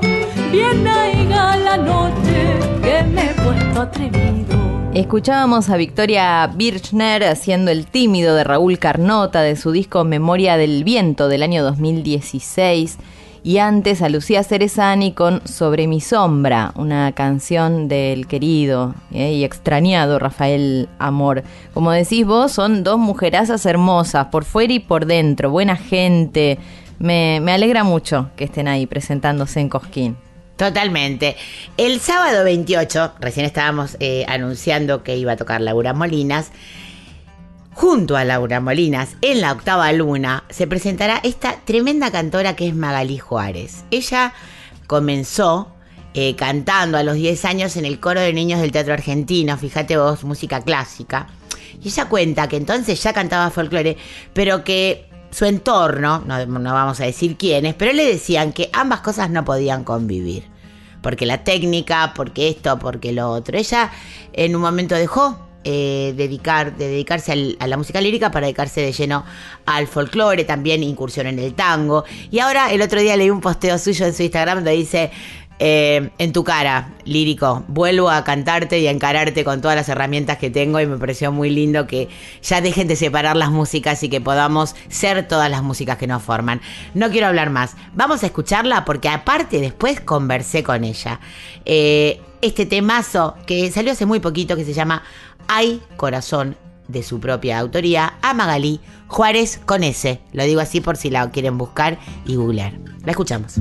Bien 0.51 0.87
aiga 0.87 1.57
la 1.57 1.77
noche 1.77 2.59
que 2.83 3.03
me 3.05 3.31
he 3.31 3.35
puesto 3.35 3.83
atrevido. 3.83 4.59
Escuchábamos 4.95 5.71
a 5.71 5.77
Victoria 5.77 6.47
Birchner 6.49 7.23
haciendo 7.23 7.71
el 7.71 7.87
tímido 7.87 8.35
de 8.35 8.43
Raúl 8.43 8.79
Carnota 8.79 9.43
de 9.43 9.55
su 9.55 9.71
disco 9.71 10.03
Memoria 10.03 10.57
del 10.57 10.83
Viento 10.83 11.29
del 11.29 11.45
año 11.45 11.63
2016 11.63 12.99
y 13.49 13.57
antes 13.61 14.03
a 14.03 14.11
Lucía 14.11 14.45
Cerezani 14.45 15.13
con 15.13 15.41
Sobre 15.49 15.87
mi 15.87 16.03
sombra, 16.03 16.73
una 16.75 17.13
canción 17.13 17.89
del 17.89 18.27
querido 18.27 18.95
eh, 19.11 19.33
y 19.33 19.43
extrañado 19.43 20.19
Rafael 20.19 20.87
Amor. 20.99 21.45
Como 21.73 21.91
decís 21.91 22.27
vos, 22.27 22.53
son 22.53 22.85
dos 22.85 22.99
mujerazas 22.99 23.65
hermosas, 23.65 24.27
por 24.27 24.45
fuera 24.45 24.75
y 24.75 24.81
por 24.81 25.07
dentro, 25.07 25.49
buena 25.49 25.77
gente. 25.77 26.59
Me, 26.99 27.41
me 27.41 27.53
alegra 27.53 27.85
mucho 27.85 28.29
que 28.37 28.45
estén 28.45 28.69
ahí 28.69 28.85
presentándose 28.85 29.61
en 29.61 29.71
Cosquín. 29.71 30.19
Totalmente. 30.59 31.35
El 31.79 32.01
sábado 32.01 32.45
28, 32.45 33.13
recién 33.19 33.47
estábamos 33.47 33.97
eh, 33.99 34.27
anunciando 34.29 35.03
que 35.03 35.17
iba 35.17 35.33
a 35.33 35.37
tocar 35.37 35.63
Laura 35.63 35.95
Molinas. 35.95 36.53
Junto 37.79 38.17
a 38.17 38.25
Laura 38.25 38.59
Molinas, 38.59 39.11
en 39.21 39.41
la 39.41 39.53
octava 39.53 39.93
luna, 39.93 40.43
se 40.51 40.67
presentará 40.67 41.21
esta 41.23 41.61
tremenda 41.65 42.11
cantora 42.11 42.57
que 42.57 42.67
es 42.67 42.75
Magalí 42.75 43.19
Juárez. 43.19 43.85
Ella 43.93 44.33
comenzó 44.89 45.69
eh, 46.13 46.35
cantando 46.35 46.99
a 46.99 47.05
los 47.05 47.15
10 47.15 47.45
años 47.45 47.77
en 47.77 47.85
el 47.85 48.01
coro 48.01 48.21
de 48.21 48.33
niños 48.33 48.61
del 48.61 48.73
Teatro 48.73 48.95
Argentino, 48.95 49.57
fíjate 49.57 49.97
vos, 49.97 50.25
música 50.25 50.61
clásica. 50.63 51.29
Y 51.81 51.87
ella 51.87 52.09
cuenta 52.09 52.49
que 52.49 52.57
entonces 52.57 53.01
ya 53.01 53.13
cantaba 53.13 53.49
folclore, 53.51 53.97
pero 54.33 54.65
que 54.65 55.09
su 55.31 55.45
entorno, 55.45 56.25
no, 56.27 56.45
no 56.47 56.75
vamos 56.75 56.99
a 57.01 57.05
decir 57.05 57.37
quiénes, 57.37 57.77
pero 57.77 57.93
le 57.93 58.07
decían 58.07 58.53
que 58.53 58.71
ambas 58.73 59.03
cosas 59.03 59.31
no 59.31 59.45
podían 59.45 59.85
convivir. 59.85 60.43
Porque 61.01 61.27
la 61.27 61.45
técnica, 61.45 62.13
porque 62.17 62.49
esto, 62.49 62.77
porque 62.81 63.13
lo 63.13 63.31
otro. 63.31 63.57
Ella 63.57 63.93
en 64.33 64.57
un 64.57 64.63
momento 64.63 64.97
dejó 64.97 65.48
eh, 65.65 66.15
dedicar, 66.17 66.77
de 66.77 66.89
dedicarse 66.89 67.57
a 67.59 67.67
la 67.67 67.77
música 67.77 68.01
lírica 68.01 68.31
para 68.31 68.47
dedicarse 68.47 68.81
de 68.81 68.93
lleno 68.93 69.25
al 69.67 69.87
folclore, 69.87 70.45
también 70.45 70.83
incursión 70.83 71.27
en 71.27 71.39
el 71.39 71.55
tango. 71.55 72.05
Y 72.31 72.39
ahora 72.39 72.73
el 72.73 72.81
otro 72.83 73.01
día 73.01 73.17
leí 73.17 73.31
un 73.31 73.41
posteo 73.41 73.79
suyo 73.79 74.07
en 74.07 74.15
su 74.15 74.23
Instagram 74.23 74.59
donde 74.59 74.73
dice, 74.73 75.11
eh, 75.59 76.11
en 76.19 76.33
tu 76.33 76.45
cara, 76.45 76.91
lírico, 77.05 77.65
vuelvo 77.69 78.11
a 78.11 78.23
cantarte 78.23 78.79
y 78.79 78.87
a 78.87 78.91
encararte 78.91 79.45
con 79.45 79.61
todas 79.61 79.77
las 79.77 79.89
herramientas 79.89 80.39
que 80.39 80.51
tengo 80.51 80.81
y 80.81 80.87
me 80.87 80.97
pareció 80.99 81.33
muy 81.33 81.51
lindo 81.51 81.87
que 81.87 82.09
ya 82.43 82.61
dejen 82.61 82.87
de 82.87 82.97
separar 82.97 83.37
las 83.37 83.51
músicas 83.51 84.03
y 84.03 84.09
que 84.09 84.21
podamos 84.21 84.77
ser 84.89 85.27
todas 85.27 85.51
las 85.51 85.63
músicas 85.63 85.99
que 85.99 86.07
nos 86.07 86.23
forman. 86.23 86.61
No 86.95 87.11
quiero 87.11 87.27
hablar 87.27 87.51
más, 87.51 87.77
vamos 87.95 88.23
a 88.23 88.27
escucharla 88.27 88.85
porque 88.85 89.09
aparte 89.09 89.61
después 89.61 90.01
conversé 90.01 90.63
con 90.63 90.85
ella. 90.85 91.21
Eh, 91.65 92.21
este 92.41 92.67
temazo 92.67 93.35
que 93.47 93.71
salió 93.73 93.93
hace 93.93 94.07
muy 94.07 94.21
poquito 94.21 94.55
que 94.55 94.65
se 94.65 94.73
llama 94.73 95.03
Hay 95.49 95.83
Corazón 95.97 96.57
de 96.87 97.03
su 97.03 97.21
propia 97.21 97.59
autoría 97.59 98.15
a 98.23 98.35
Juárez 99.09 99.61
con 99.65 99.85
S. 99.85 100.21
Lo 100.33 100.45
digo 100.45 100.61
así 100.61 100.81
por 100.81 100.97
si 100.97 101.11
la 101.11 101.31
quieren 101.31 101.59
buscar 101.59 101.99
y 102.27 102.37
googlear. 102.37 102.75
La 103.05 103.13
escuchamos. 103.13 103.59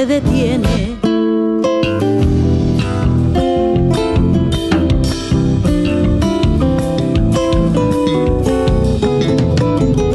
Se 0.00 0.06
detiene. 0.06 0.96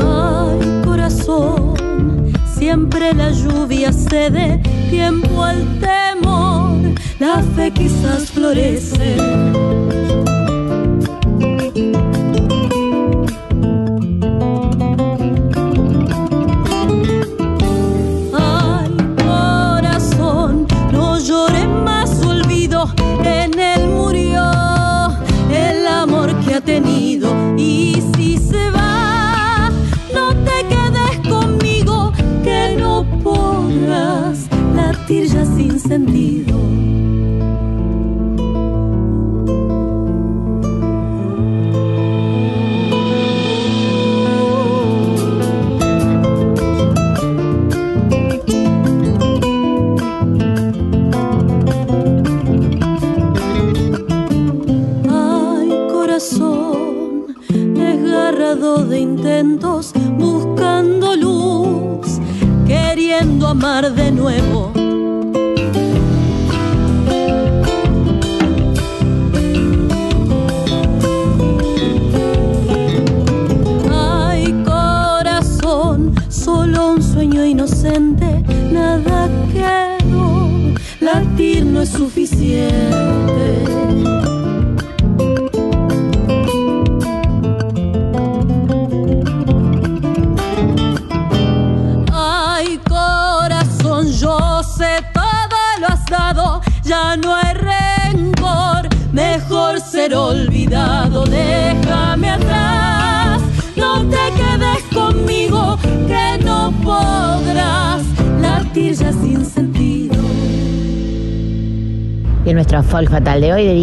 Ay, 0.01 0.81
corazón, 0.83 1.75
siempre 2.57 3.13
la 3.13 3.29
lluvia 3.29 3.93
cede 3.93 4.59
tiempo 4.89 5.43
al 5.43 5.63
temor, 5.79 6.79
la 7.19 7.43
fe 7.55 7.69
quizás 7.69 8.31
florece. 8.31 9.44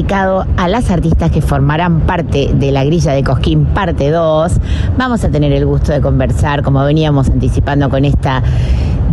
Dedicado 0.03 0.45
a 0.57 0.67
las 0.67 0.91
artistas 0.91 1.31
que 1.31 1.41
formarán 1.41 2.01
parte 2.01 2.51
de 2.53 2.73
la 2.73 2.83
grilla 2.83 3.13
de 3.13 3.23
Cosquín, 3.23 3.67
parte 3.67 4.11
2, 4.11 4.53
vamos 4.99 5.23
a 5.23 5.31
tener 5.31 5.53
el 5.53 5.65
gusto 5.65 5.93
de 5.93 6.01
conversar, 6.01 6.63
como 6.63 6.85
veníamos 6.85 7.29
anticipando, 7.29 7.89
con 7.89 8.05
esta 8.05 8.43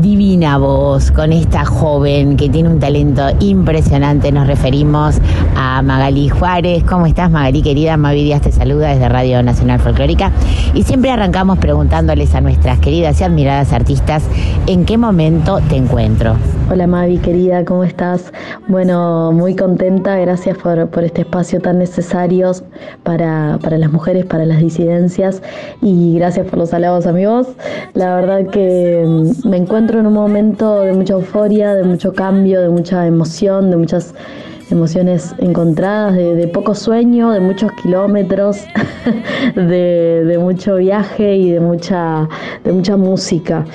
divina 0.01 0.57
voz, 0.57 1.11
con 1.11 1.31
esta 1.31 1.63
joven 1.63 2.37
que 2.37 2.49
tiene 2.49 2.69
un 2.69 2.79
talento 2.79 3.21
impresionante. 3.39 4.31
Nos 4.31 4.47
referimos 4.47 5.19
a 5.55 5.83
Magalí 5.83 6.27
Juárez. 6.29 6.83
¿Cómo 6.85 7.05
estás, 7.05 7.29
Magalí, 7.29 7.61
querida? 7.61 7.95
Mavi 7.95 8.23
Díaz 8.23 8.41
te 8.41 8.51
saluda 8.51 8.89
desde 8.89 9.09
Radio 9.09 9.43
Nacional 9.43 9.79
Folclórica. 9.79 10.31
Y 10.73 10.83
siempre 10.83 11.11
arrancamos 11.11 11.59
preguntándoles 11.59 12.33
a 12.33 12.41
nuestras 12.41 12.79
queridas 12.79 13.21
y 13.21 13.25
admiradas 13.25 13.73
artistas 13.73 14.23
en 14.65 14.85
qué 14.85 14.97
momento 14.97 15.59
te 15.69 15.75
encuentro. 15.75 16.35
Hola 16.71 16.85
Mavi, 16.85 17.17
querida, 17.17 17.65
¿cómo 17.65 17.83
estás? 17.83 18.31
Bueno, 18.67 19.31
muy 19.31 19.55
contenta, 19.55 20.15
gracias 20.17 20.55
por, 20.55 20.87
por 20.89 21.03
este 21.03 21.21
espacio 21.21 21.59
tan 21.59 21.79
necesario 21.79 22.51
para, 23.01 23.57
para 23.63 23.79
las 23.79 23.91
mujeres, 23.91 24.25
para 24.25 24.45
las 24.45 24.59
disidencias 24.59 25.41
y 25.81 26.13
gracias 26.19 26.45
por 26.45 26.59
los 26.59 26.71
halagos 26.71 27.07
a 27.07 27.11
mi 27.11 27.25
voz. 27.25 27.47
La 27.95 28.13
verdad 28.17 28.45
que 28.51 29.03
me 29.45 29.57
encuentro 29.57 29.99
en 29.99 30.05
un 30.05 30.13
momento 30.13 30.81
de 30.81 30.93
mucha 30.93 31.15
euforia, 31.15 31.73
de 31.73 31.83
mucho 31.83 32.13
cambio, 32.13 32.61
de 32.61 32.69
mucha 32.69 33.07
emoción, 33.07 33.71
de 33.71 33.77
muchas 33.77 34.13
emociones 34.71 35.33
encontradas, 35.39 36.15
de, 36.15 36.35
de 36.35 36.47
poco 36.47 36.75
sueño, 36.75 37.31
de 37.31 37.39
muchos 37.39 37.71
kilómetros, 37.81 38.65
de, 39.55 40.23
de 40.25 40.37
mucho 40.37 40.75
viaje 40.75 41.35
y 41.35 41.51
de 41.51 41.59
mucha, 41.59 42.27
de 42.63 42.71
mucha 42.71 42.95
música. 42.97 43.65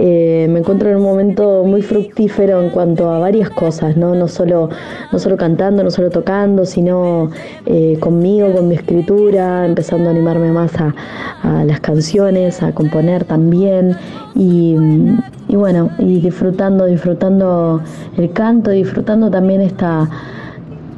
Eh, 0.00 0.46
me 0.48 0.60
encuentro 0.60 0.88
en 0.88 0.96
un 0.96 1.02
momento 1.02 1.64
muy 1.64 1.82
fructífero 1.82 2.62
en 2.62 2.70
cuanto 2.70 3.10
a 3.10 3.18
varias 3.18 3.50
cosas, 3.50 3.96
¿no? 3.96 4.14
No 4.14 4.28
solo, 4.28 4.70
no 5.12 5.18
solo 5.18 5.36
cantando, 5.36 5.82
no 5.82 5.90
solo 5.90 6.08
tocando, 6.10 6.64
sino 6.64 7.30
eh, 7.66 7.96
conmigo, 7.98 8.52
con 8.52 8.68
mi 8.68 8.76
escritura, 8.76 9.66
empezando 9.66 10.08
a 10.08 10.12
animarme 10.12 10.52
más 10.52 10.72
a, 10.76 10.94
a 11.42 11.64
las 11.64 11.80
canciones, 11.80 12.62
a 12.62 12.72
componer 12.72 13.24
también 13.24 13.96
y, 14.34 14.76
y 15.48 15.56
bueno, 15.56 15.90
y 15.98 16.20
disfrutando, 16.20 16.86
disfrutando 16.86 17.82
el 18.16 18.32
canto, 18.32 18.70
disfrutando 18.70 19.30
también 19.30 19.60
esta 19.62 20.08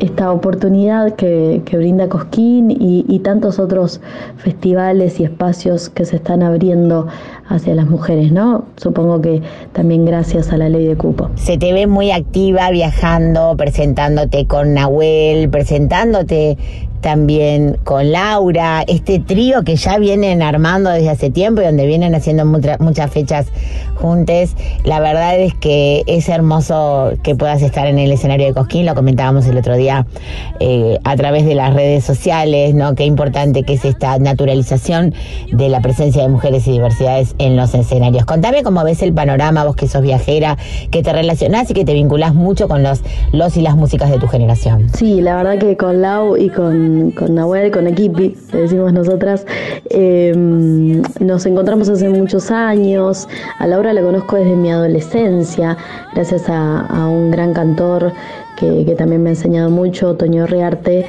esta 0.01 0.33
oportunidad 0.33 1.15
que, 1.15 1.63
que 1.65 1.77
brinda 1.77 2.09
Cosquín 2.09 2.71
y, 2.71 3.05
y, 3.07 3.19
tantos 3.21 3.59
otros 3.59 4.01
festivales 4.39 5.21
y 5.21 5.25
espacios 5.25 5.91
que 5.91 6.05
se 6.05 6.17
están 6.17 6.43
abriendo 6.43 7.07
hacia 7.49 7.75
las 7.75 7.87
mujeres, 7.87 8.33
¿no? 8.33 8.65
Supongo 8.77 9.21
que 9.21 9.43
también 9.73 10.05
gracias 10.05 10.53
a 10.53 10.57
la 10.57 10.69
ley 10.69 10.87
de 10.87 10.97
cupo. 10.97 11.31
Se 11.35 11.59
te 11.59 11.73
ve 11.73 11.87
muy 11.87 12.11
activa 12.11 12.71
viajando, 12.71 13.57
presentándote 13.57 14.47
con 14.47 14.75
Nahuel, 14.75 15.51
presentándote 15.51 16.57
también 17.01 17.79
con 17.85 18.13
Laura, 18.13 18.83
este 18.87 19.19
trío 19.19 19.63
que 19.63 19.77
ya 19.77 19.99
vienen 19.99 20.43
armando 20.43 20.91
desde 20.91 21.11
hace 21.11 21.31
tiempo 21.31 21.63
y 21.63 21.65
donde 21.65 21.87
vienen 21.87 22.15
haciendo 22.15 22.45
mucha, 22.45 22.77
muchas 22.79 23.11
fechas 23.11 23.47
juntes. 23.97 24.55
La 24.85 25.01
verdad 25.01 25.39
es 25.39 25.55
que 25.55 26.03
es 26.07 26.29
hermoso 26.29 27.13
que 27.23 27.35
puedas 27.35 27.63
estar 27.63 27.87
en 27.87 27.99
el 27.99 28.13
escenario 28.13 28.47
de 28.47 28.55
Cosquín, 28.55 28.87
lo 28.87 28.95
comentábamos 28.95 29.47
el 29.47 29.57
otro 29.57 29.77
día 29.77 30.07
eh, 30.59 30.99
a 31.05 31.17
través 31.17 31.45
de 31.45 31.55
las 31.55 31.75
redes 31.75 32.05
sociales, 32.05 32.75
¿no? 32.75 32.95
Qué 32.95 33.05
importante 33.05 33.63
que 33.63 33.75
es 33.75 33.85
esta 33.85 34.19
naturalización 34.19 35.15
de 35.53 35.69
la 35.69 35.81
presencia 35.81 36.23
de 36.23 36.29
mujeres 36.29 36.67
y 36.67 36.73
diversidades 36.73 37.35
en 37.39 37.57
los 37.57 37.75
escenarios. 37.75 38.25
Contame 38.25 38.63
cómo 38.63 38.83
ves 38.85 39.03
el 39.03 39.13
panorama, 39.13 39.65
vos 39.65 39.77
que 39.77 39.88
sos 39.88 40.03
viajera, 40.03 40.57
que 40.90 41.03
te 41.03 41.13
relacionás 41.13 41.71
y 41.71 41.75
que 41.75 41.85
te 41.85 41.94
vinculás 41.94 42.35
mucho 42.35 42.69
con 42.69 42.83
los, 42.83 43.03
los 43.33 43.57
y 43.57 43.63
las 43.63 43.77
músicas 43.77 44.11
de 44.11 44.19
tu 44.19 44.27
generación. 44.27 44.88
Sí, 44.94 45.21
la 45.21 45.37
verdad 45.37 45.59
que 45.59 45.77
con 45.77 46.03
Lau 46.03 46.37
y 46.37 46.48
con 46.48 46.90
con, 47.17 47.35
Nahuel, 47.35 47.71
con 47.71 47.87
Equipi, 47.87 48.37
le 48.53 48.61
decimos 48.63 48.93
nosotras. 48.93 49.47
Eh, 49.91 50.33
nos 51.21 51.47
encontramos 51.47 51.88
hace 51.88 52.09
muchos 52.09 52.51
años. 52.51 53.29
A 53.59 53.67
Laura 53.67 53.93
la 53.93 54.03
conozco 54.03 54.37
desde 54.37 54.57
mi 54.57 54.71
adolescencia, 54.71 55.77
gracias 56.15 56.49
a 56.49 57.07
un 57.09 57.31
gran 57.31 57.53
cantor 57.53 58.13
que, 58.61 58.94
también 58.94 59.23
me 59.23 59.31
ha 59.31 59.33
enseñado 59.33 59.71
mucho, 59.71 60.15
Toño 60.15 60.46
Rearte. 60.46 61.06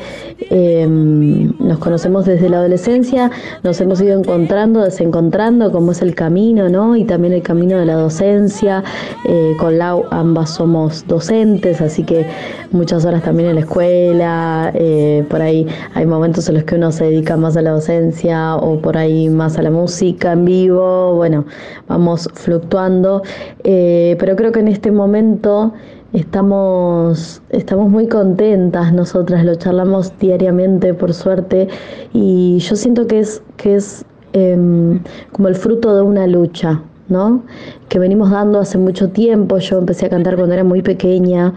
Eh, 0.50 0.88
nos 0.88 1.80
conocemos 1.80 2.26
desde 2.26 2.50
la 2.50 2.58
adolescencia, 2.58 3.30
nos 3.64 3.80
hemos 3.82 4.02
ido 4.02 4.18
encontrando, 4.18 4.82
desencontrando, 4.82 5.72
como 5.72 5.92
es 5.92 6.02
el 6.02 6.16
camino, 6.16 6.70
¿no? 6.70 6.96
Y 6.96 7.04
también 7.04 7.34
el 7.34 7.42
camino 7.42 7.78
de 7.78 7.86
la 7.86 7.96
docencia. 7.96 8.84
Eh, 9.28 9.56
con 9.60 9.78
Lau 9.78 10.06
ambas 10.12 10.52
somos 10.52 11.06
docentes, 11.08 11.82
así 11.82 12.04
que 12.04 12.26
muchas 12.72 13.06
horas 13.06 13.24
también 13.24 13.50
en 13.50 13.56
la 13.56 13.62
escuela. 13.62 14.72
Eh, 14.74 15.26
por 15.30 15.42
ahí 15.42 15.68
hay 15.94 16.06
momentos 16.06 16.48
en 16.48 16.56
los 16.56 16.64
que 16.64 16.76
uno 16.76 16.92
se 16.92 17.06
dedica 17.06 17.36
más 17.38 17.58
a 17.58 17.62
la 17.62 17.72
docencia 17.72 18.56
o 18.56 18.80
por 18.80 18.98
ahí 18.98 19.30
más 19.30 19.58
a 19.58 19.62
la 19.62 19.72
música 19.72 20.32
en 20.32 20.46
vivo. 20.46 21.16
Bueno, 21.16 21.46
vamos 21.88 22.30
fluctuando. 22.34 23.22
pero 23.64 24.36
creo 24.36 24.52
que 24.52 24.60
en 24.60 24.68
este 24.70 24.92
momento 24.92 25.74
Estamos, 26.14 27.42
estamos 27.50 27.90
muy 27.90 28.08
contentas 28.08 28.92
nosotras, 28.92 29.46
lo 29.46 29.56
charlamos 29.56 30.12
diariamente 30.20 30.94
por 30.94 31.14
suerte 31.14 31.70
y 32.14 32.58
yo 32.60 32.76
siento 32.76 33.08
que 33.08 33.20
es, 33.20 33.42
que 33.56 33.76
es 33.76 34.04
eh, 34.34 35.00
como 35.32 35.48
el 35.48 35.56
fruto 35.56 35.96
de 35.96 36.02
una 36.02 36.28
lucha, 36.28 36.82
¿no? 37.08 37.44
que 37.88 37.98
venimos 37.98 38.30
dando 38.30 38.60
hace 38.60 38.78
mucho 38.78 39.10
tiempo. 39.10 39.58
Yo 39.60 39.80
empecé 39.80 40.08
a 40.08 40.10
cantar 40.10 40.36
cuando 40.36 40.54
era 40.54 40.66
muy 40.66 40.82
pequeña 40.82 41.54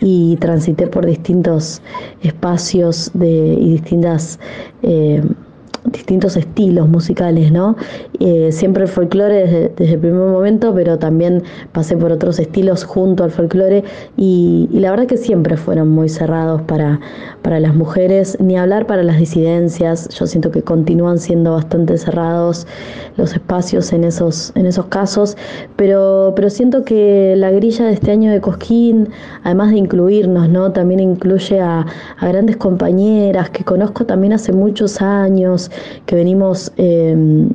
y 0.00 0.36
transité 0.36 0.86
por 0.86 1.04
distintos 1.04 1.82
espacios 2.22 3.10
de, 3.14 3.54
y 3.54 3.72
distintas... 3.72 4.38
Eh, 4.82 5.22
distintos 5.92 6.36
estilos 6.36 6.88
musicales, 6.88 7.52
¿no? 7.52 7.76
Eh, 8.20 8.50
siempre 8.52 8.84
el 8.84 8.88
folclore 8.88 9.70
desde, 9.76 9.94
el 9.94 9.98
primer 9.98 10.28
momento, 10.28 10.74
pero 10.74 10.98
también 10.98 11.42
pasé 11.72 11.96
por 11.96 12.12
otros 12.12 12.38
estilos 12.38 12.84
junto 12.84 13.24
al 13.24 13.30
folclore 13.30 13.84
y, 14.16 14.68
y, 14.72 14.80
la 14.80 14.90
verdad 14.90 15.06
que 15.06 15.16
siempre 15.16 15.56
fueron 15.56 15.88
muy 15.88 16.08
cerrados 16.08 16.62
para, 16.62 17.00
para 17.42 17.60
las 17.60 17.74
mujeres, 17.74 18.36
ni 18.40 18.56
hablar 18.56 18.86
para 18.86 19.02
las 19.02 19.18
disidencias, 19.18 20.08
yo 20.08 20.26
siento 20.26 20.50
que 20.50 20.62
continúan 20.62 21.18
siendo 21.18 21.52
bastante 21.52 21.96
cerrados 21.98 22.66
los 23.16 23.32
espacios 23.32 23.92
en 23.92 24.04
esos, 24.04 24.52
en 24.54 24.66
esos 24.66 24.86
casos, 24.86 25.36
pero, 25.76 26.32
pero 26.36 26.50
siento 26.50 26.84
que 26.84 27.34
la 27.36 27.50
grilla 27.50 27.86
de 27.86 27.92
este 27.92 28.10
año 28.10 28.30
de 28.30 28.40
Cosquín, 28.40 29.08
además 29.42 29.70
de 29.70 29.78
incluirnos, 29.78 30.48
¿no? 30.48 30.72
También 30.72 31.00
incluye 31.00 31.60
a, 31.60 31.86
a 32.18 32.28
grandes 32.28 32.56
compañeras 32.56 33.50
que 33.50 33.64
conozco 33.64 34.04
también 34.04 34.32
hace 34.32 34.52
muchos 34.52 35.00
años, 35.00 35.70
que 36.06 36.16
venimos... 36.16 36.72
Eh, 36.76 37.46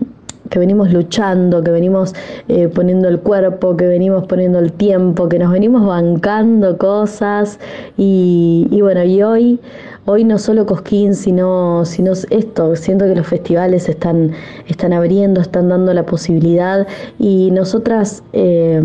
que 0.52 0.60
venimos 0.60 0.92
luchando, 0.92 1.64
que 1.64 1.72
venimos 1.72 2.14
eh, 2.50 2.68
poniendo 2.68 3.08
el 3.08 3.20
cuerpo, 3.22 3.76
que 3.78 3.88
venimos 3.88 4.28
poniendo 4.28 4.60
el 4.60 4.74
tiempo, 4.74 5.28
que 5.30 5.40
nos 5.40 5.52
venimos 5.52 5.88
bancando 5.88 6.78
cosas. 6.78 7.58
Y, 7.98 8.68
bueno, 8.82 9.04
y 9.04 9.24
hoy, 9.24 9.60
hoy 10.06 10.26
no 10.26 10.38
solo 10.38 10.66
Cosquín, 10.66 11.16
sino, 11.16 11.86
sino 11.86 12.12
esto, 12.30 12.76
siento 12.76 13.06
que 13.06 13.16
los 13.16 13.28
festivales 13.28 13.88
están, 13.88 14.34
están 14.68 14.92
abriendo, 14.92 15.40
están 15.40 15.70
dando 15.70 15.94
la 15.94 16.06
posibilidad. 16.06 16.86
Y 17.18 17.50
nosotras 17.52 18.22
eh, 18.34 18.82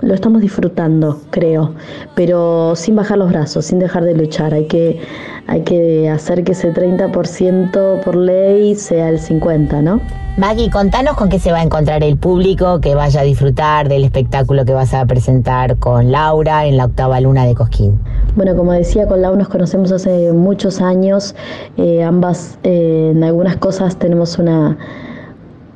lo 0.00 0.14
estamos 0.14 0.40
disfrutando, 0.40 1.20
creo, 1.30 1.74
pero 2.14 2.74
sin 2.76 2.96
bajar 2.96 3.18
los 3.18 3.30
brazos, 3.30 3.66
sin 3.66 3.78
dejar 3.78 4.04
de 4.04 4.14
luchar, 4.14 4.54
hay 4.54 4.66
que, 4.66 5.00
hay 5.46 5.62
que 5.62 6.08
hacer 6.08 6.44
que 6.44 6.52
ese 6.52 6.72
30% 6.72 8.00
por 8.02 8.16
ley 8.16 8.74
sea 8.74 9.08
el 9.08 9.18
50%, 9.18 9.82
¿no? 9.82 10.00
Maggie, 10.36 10.70
contanos 10.70 11.16
con 11.16 11.28
qué 11.28 11.40
se 11.40 11.50
va 11.50 11.58
a 11.58 11.62
encontrar 11.64 12.04
el 12.04 12.16
público 12.16 12.80
que 12.80 12.94
vaya 12.94 13.22
a 13.22 13.24
disfrutar 13.24 13.88
del 13.88 14.04
espectáculo 14.04 14.64
que 14.64 14.72
vas 14.72 14.94
a 14.94 15.04
presentar 15.04 15.78
con 15.78 16.12
Laura 16.12 16.64
en 16.66 16.76
la 16.76 16.84
octava 16.84 17.20
luna 17.20 17.44
de 17.44 17.56
Cosquín. 17.56 17.98
Bueno, 18.36 18.54
como 18.54 18.72
decía, 18.72 19.08
con 19.08 19.20
Laura 19.20 19.36
nos 19.36 19.48
conocemos 19.48 19.90
hace 19.90 20.32
muchos 20.32 20.80
años, 20.80 21.34
eh, 21.76 22.04
ambas 22.04 22.56
eh, 22.62 23.10
en 23.16 23.24
algunas 23.24 23.56
cosas 23.56 23.96
tenemos 23.96 24.38
una, 24.38 24.78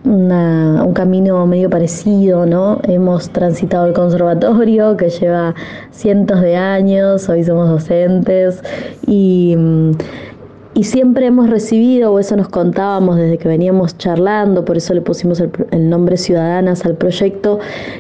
una, 0.05 0.82
un 0.84 0.92
camino 0.92 1.46
medio 1.46 1.70
parecido, 1.70 2.46
¿no? 2.46 2.80
Hemos 2.84 3.30
transitado 3.30 3.86
el 3.86 3.92
conservatorio 3.92 4.96
que 4.96 5.11
lleva 5.11 5.55
cientos 5.90 6.40
de 6.40 6.57
años, 6.57 7.28
hoy 7.28 7.44
somos 7.44 7.68
docentes 7.68 8.62
y 9.07 9.57
y 10.74 10.84
siempre 10.84 11.26
hemos 11.26 11.50
recibido, 11.50 12.12
o 12.12 12.18
eso 12.18 12.34
nos 12.34 12.48
contábamos 12.48 13.16
desde 13.16 13.36
que 13.36 13.46
veníamos 13.46 13.98
charlando, 13.98 14.64
por 14.64 14.78
eso 14.78 14.94
le 14.94 15.02
pusimos 15.02 15.38
el, 15.40 15.50
el 15.70 15.90
nombre 15.90 16.16
Ciudadanas 16.16 16.86
al 16.86 16.96
proyecto, 16.96 17.58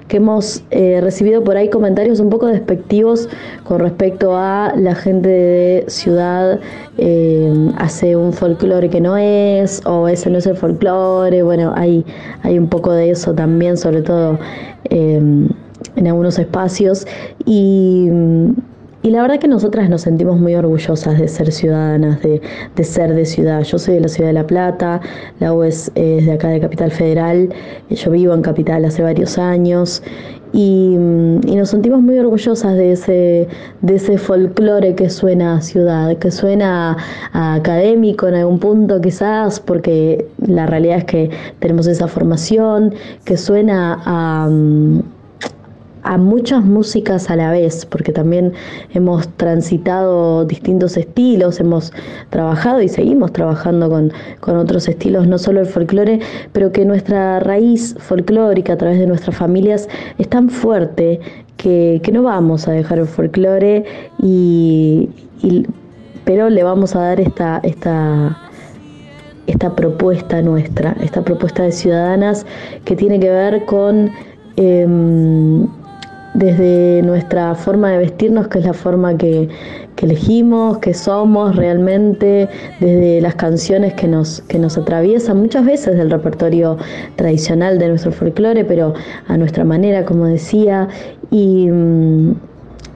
que 0.08 0.16
hemos 0.16 0.62
eh, 0.70 1.00
recibido 1.02 1.44
por 1.44 1.56
ahí 1.56 1.68
comentarios 1.68 2.18
un 2.18 2.30
poco 2.30 2.46
despectivos 2.46 3.28
con 3.64 3.80
respecto 3.80 4.36
a 4.36 4.72
la 4.74 4.94
gente 4.94 5.28
de 5.28 5.84
ciudad 5.88 6.60
eh, 6.96 7.70
hace 7.76 8.16
un 8.16 8.32
folclore 8.32 8.88
que 8.88 9.02
no 9.02 9.18
es, 9.18 9.82
o 9.84 10.08
ese 10.08 10.30
no 10.30 10.38
es 10.38 10.46
el 10.46 10.56
folclore, 10.56 11.42
bueno, 11.42 11.72
hay, 11.76 12.06
hay 12.42 12.58
un 12.58 12.68
poco 12.68 12.92
de 12.92 13.10
eso 13.10 13.34
también, 13.34 13.76
sobre 13.76 14.00
todo 14.00 14.38
eh, 14.88 15.20
en 15.96 16.06
algunos 16.06 16.38
espacios. 16.38 17.06
Y. 17.44 18.08
Y 19.02 19.10
la 19.10 19.20
verdad 19.22 19.40
que 19.40 19.48
nosotras 19.48 19.90
nos 19.90 20.02
sentimos 20.02 20.38
muy 20.38 20.54
orgullosas 20.54 21.18
de 21.18 21.26
ser 21.26 21.50
ciudadanas, 21.50 22.22
de, 22.22 22.40
de 22.76 22.84
ser 22.84 23.14
de 23.14 23.24
ciudad. 23.26 23.62
Yo 23.64 23.76
soy 23.78 23.94
de 23.94 24.00
la 24.00 24.08
ciudad 24.08 24.28
de 24.28 24.34
La 24.34 24.46
Plata, 24.46 25.00
la 25.40 25.52
U 25.52 25.64
es, 25.64 25.92
de 25.94 26.30
acá 26.32 26.48
de 26.48 26.60
Capital 26.60 26.92
Federal, 26.92 27.48
yo 27.90 28.10
vivo 28.12 28.32
en 28.32 28.42
Capital 28.42 28.84
hace 28.84 29.02
varios 29.02 29.38
años 29.38 30.04
y, 30.52 30.96
mm, 30.96 31.48
y 31.48 31.56
nos 31.56 31.70
sentimos 31.70 32.00
muy 32.00 32.16
orgullosas 32.18 32.74
de 32.74 32.92
ese, 32.92 33.48
de 33.80 33.94
ese 33.96 34.18
folclore 34.18 34.94
que 34.94 35.10
suena 35.10 35.56
a 35.56 35.60
ciudad, 35.62 36.16
que 36.18 36.30
suena 36.30 36.96
a 37.32 37.54
académico 37.54 38.28
en 38.28 38.34
algún 38.36 38.60
punto 38.60 39.00
quizás, 39.00 39.58
porque 39.58 40.26
la 40.46 40.66
realidad 40.66 40.98
es 40.98 41.04
que 41.06 41.30
tenemos 41.58 41.88
esa 41.88 42.06
formación, 42.06 42.94
que 43.24 43.36
suena 43.36 44.00
a... 44.04 44.48
mm, 44.48 45.00
a 46.04 46.18
muchas 46.18 46.64
músicas 46.64 47.30
a 47.30 47.36
la 47.36 47.50
vez, 47.50 47.86
porque 47.86 48.12
también 48.12 48.52
hemos 48.92 49.28
transitado 49.36 50.44
distintos 50.44 50.96
estilos, 50.96 51.60
hemos 51.60 51.92
trabajado 52.30 52.82
y 52.82 52.88
seguimos 52.88 53.32
trabajando 53.32 53.88
con, 53.88 54.12
con 54.40 54.56
otros 54.56 54.88
estilos, 54.88 55.26
no 55.28 55.38
solo 55.38 55.60
el 55.60 55.66
folclore, 55.66 56.20
pero 56.52 56.72
que 56.72 56.84
nuestra 56.84 57.38
raíz 57.40 57.94
folclórica 57.98 58.72
a 58.74 58.76
través 58.76 58.98
de 58.98 59.06
nuestras 59.06 59.36
familias 59.36 59.88
es 60.18 60.28
tan 60.28 60.48
fuerte 60.50 61.20
que, 61.56 62.00
que 62.02 62.12
no 62.12 62.22
vamos 62.24 62.66
a 62.66 62.72
dejar 62.72 62.98
el 62.98 63.06
folclore 63.06 63.84
y, 64.20 65.08
y- 65.42 65.66
pero 66.24 66.48
le 66.50 66.62
vamos 66.62 66.94
a 66.94 67.00
dar 67.00 67.20
esta, 67.20 67.60
esta 67.64 68.38
esta 69.48 69.74
propuesta 69.74 70.40
nuestra, 70.40 70.96
esta 71.02 71.22
propuesta 71.22 71.64
de 71.64 71.72
ciudadanas 71.72 72.46
que 72.84 72.94
tiene 72.94 73.18
que 73.18 73.28
ver 73.28 73.64
con 73.64 74.08
em, 74.56 75.66
desde 76.34 77.02
nuestra 77.02 77.54
forma 77.54 77.90
de 77.90 77.98
vestirnos, 77.98 78.48
que 78.48 78.58
es 78.58 78.64
la 78.64 78.72
forma 78.72 79.16
que, 79.16 79.48
que 79.96 80.06
elegimos, 80.06 80.78
que 80.78 80.94
somos 80.94 81.56
realmente, 81.56 82.48
desde 82.80 83.20
las 83.20 83.34
canciones 83.34 83.94
que 83.94 84.08
nos, 84.08 84.40
que 84.42 84.58
nos 84.58 84.78
atraviesan, 84.78 85.38
muchas 85.38 85.64
veces 85.66 85.96
del 85.96 86.10
repertorio 86.10 86.78
tradicional 87.16 87.78
de 87.78 87.88
nuestro 87.88 88.12
folclore, 88.12 88.64
pero 88.64 88.94
a 89.28 89.36
nuestra 89.36 89.64
manera, 89.64 90.04
como 90.04 90.26
decía, 90.26 90.88
y, 91.30 91.68
mm, 91.70 92.34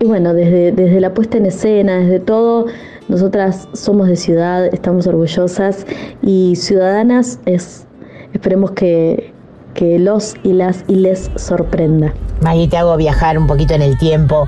y 0.01 0.05
bueno, 0.05 0.35
desde, 0.35 0.73
desde 0.73 1.01
la 1.01 1.13
puesta 1.13 1.39
en 1.39 1.47
escena, 1.47 1.99
desde 1.99 2.21
todo, 2.21 2.67
nosotras 3.09 3.69
somos 3.73 4.09
de 4.09 4.17
ciudad, 4.17 4.67
estamos 4.67 5.07
orgullosas 5.07 5.87
y 6.23 6.55
ciudadanas 6.57 7.39
es, 7.47 7.87
esperemos 8.33 8.73
que, 8.73 9.33
que 9.75 9.99
los 9.99 10.35
y 10.43 10.55
las 10.55 10.85
y 10.89 10.97
les 10.97 11.31
sorprenda. 11.37 12.13
Maggie, 12.41 12.69
te 12.69 12.77
hago 12.77 12.97
viajar 12.97 13.39
un 13.39 13.47
poquito 13.47 13.75
en 13.75 13.83
el 13.83 13.99
tiempo. 13.99 14.47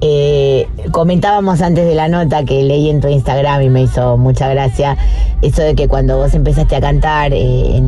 Eh, 0.00 0.68
comentábamos 0.90 1.62
antes 1.62 1.86
de 1.86 1.94
la 1.94 2.08
nota 2.08 2.44
que 2.44 2.62
leí 2.62 2.90
en 2.90 3.00
tu 3.00 3.08
Instagram 3.08 3.62
y 3.62 3.70
me 3.70 3.82
hizo 3.82 4.16
mucha 4.18 4.48
gracia 4.48 4.96
eso 5.40 5.62
de 5.62 5.74
que 5.74 5.88
cuando 5.88 6.16
vos 6.18 6.34
empezaste 6.34 6.76
a 6.76 6.80
cantar 6.80 7.32
eh, 7.32 7.80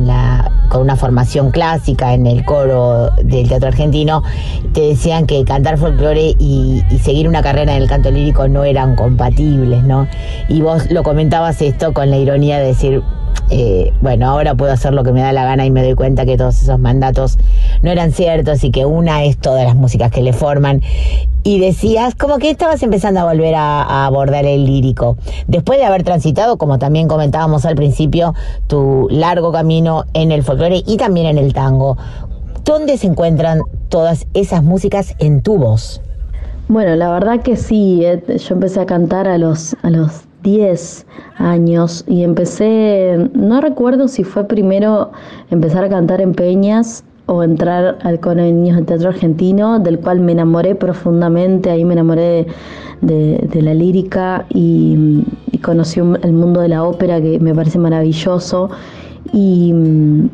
con 0.69 0.81
una 0.81 0.95
formación 0.95 1.51
clásica 1.51 2.13
en 2.13 2.25
el 2.25 2.43
coro 2.43 3.11
del 3.23 3.47
teatro 3.47 3.67
argentino, 3.67 4.23
te 4.73 4.81
decían 4.81 5.27
que 5.27 5.43
cantar 5.43 5.77
folclore 5.77 6.35
y 6.39 6.83
seguir 7.03 7.27
una 7.27 7.41
carrera 7.41 7.75
en 7.75 7.81
el 7.81 7.89
canto 7.89 8.11
lírico 8.11 8.47
no 8.47 8.63
eran 8.63 8.95
compatibles, 8.95 9.83
¿no? 9.83 10.07
Y 10.49 10.61
vos 10.61 10.89
lo 10.91 11.03
comentabas 11.03 11.61
esto 11.61 11.93
con 11.93 12.09
la 12.09 12.17
ironía 12.17 12.59
de 12.59 12.67
decir, 12.67 13.03
eh, 13.49 13.93
bueno, 14.01 14.27
ahora 14.29 14.55
puedo 14.55 14.71
hacer 14.71 14.93
lo 14.93 15.03
que 15.03 15.11
me 15.11 15.21
da 15.21 15.31
la 15.31 15.45
gana 15.45 15.65
y 15.65 15.71
me 15.71 15.83
doy 15.83 15.95
cuenta 15.95 16.25
que 16.25 16.37
todos 16.37 16.61
esos 16.61 16.79
mandatos 16.79 17.37
no 17.81 17.91
eran 17.91 18.11
ciertos 18.11 18.63
y 18.63 18.71
que 18.71 18.85
una 18.85 19.23
es 19.23 19.37
todas 19.37 19.63
las 19.63 19.75
músicas 19.75 20.11
que 20.11 20.21
le 20.21 20.33
forman. 20.33 20.81
Y 21.43 21.59
decías 21.59 22.13
como 22.15 22.39
que 22.39 22.49
estabas 22.49 22.83
empezando 22.83 23.21
a 23.21 23.23
volver 23.23 23.55
a, 23.55 24.05
abordar 24.05 24.45
el 24.45 24.65
lírico. 24.65 25.17
Después 25.47 25.79
de 25.79 25.85
haber 25.85 26.03
transitado, 26.03 26.57
como 26.57 26.77
también 26.77 27.07
comentábamos 27.07 27.65
al 27.65 27.75
principio, 27.75 28.33
tu 28.67 29.07
largo 29.09 29.51
camino 29.53 30.03
en 30.13 30.31
el 30.31 30.43
folclore 30.43 30.83
y 30.85 30.97
también 30.97 31.27
en 31.27 31.37
el 31.37 31.53
tango. 31.53 31.97
¿Dónde 32.65 32.97
se 32.97 33.07
encuentran 33.07 33.61
todas 33.87 34.27
esas 34.33 34.61
músicas 34.61 35.15
en 35.19 35.41
tu 35.41 35.57
voz? 35.57 36.01
Bueno, 36.67 36.97
la 36.97 37.09
verdad 37.11 37.39
que 37.41 37.55
sí, 37.55 38.03
eh, 38.03 38.21
yo 38.27 38.55
empecé 38.55 38.81
a 38.81 38.85
cantar 38.85 39.29
a 39.29 39.37
los, 39.37 39.77
a 39.83 39.89
los 39.89 40.26
10 40.43 41.05
años 41.37 42.03
y 42.07 42.23
empecé, 42.23 43.29
no 43.33 43.59
recuerdo 43.61 44.07
si 44.07 44.23
fue 44.23 44.45
primero 44.47 45.11
empezar 45.49 45.83
a 45.83 45.89
cantar 45.89 46.21
en 46.21 46.33
peñas 46.33 47.03
o 47.25 47.43
entrar 47.43 47.97
al 48.03 48.19
Coro 48.21 48.41
de 48.41 48.53
Niños 48.53 48.77
del 48.77 48.85
Teatro 48.85 49.09
Argentino, 49.09 49.79
del 49.79 49.99
cual 49.99 50.21
me 50.21 50.31
enamoré 50.31 50.75
profundamente, 50.75 51.69
ahí 51.69 51.83
me 51.83 51.93
enamoré 51.93 52.47
de, 53.01 53.47
de- 53.51 53.61
la 53.61 53.73
lírica 53.73 54.45
y, 54.49 55.23
y 55.51 55.57
conocí 55.57 55.99
el 55.99 56.33
mundo 56.33 56.61
de 56.61 56.69
la 56.69 56.83
ópera 56.83 57.21
que 57.21 57.39
me 57.39 57.53
parece 57.53 57.79
maravilloso 57.79 58.69
y, 59.33 59.73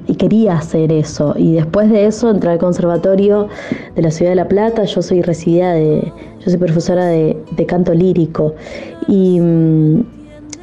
y 0.08 0.16
quería 0.16 0.58
hacer 0.58 0.92
eso. 0.92 1.34
Y 1.38 1.54
después 1.54 1.90
de 1.90 2.06
eso 2.06 2.30
entré 2.30 2.52
al 2.52 2.60
conservatorio 2.60 3.48
de 3.96 4.02
la 4.02 4.12
ciudad 4.12 4.32
de 4.32 4.36
La 4.36 4.48
Plata. 4.48 4.84
Yo 4.84 5.02
soy 5.02 5.22
residida 5.22 5.74
de, 5.74 6.12
yo 6.40 6.50
soy 6.50 6.58
profesora 6.58 7.06
de, 7.06 7.38
de 7.52 7.66
canto 7.66 7.94
lírico. 7.94 8.56
Y, 9.08 9.40
mm, 9.40 10.04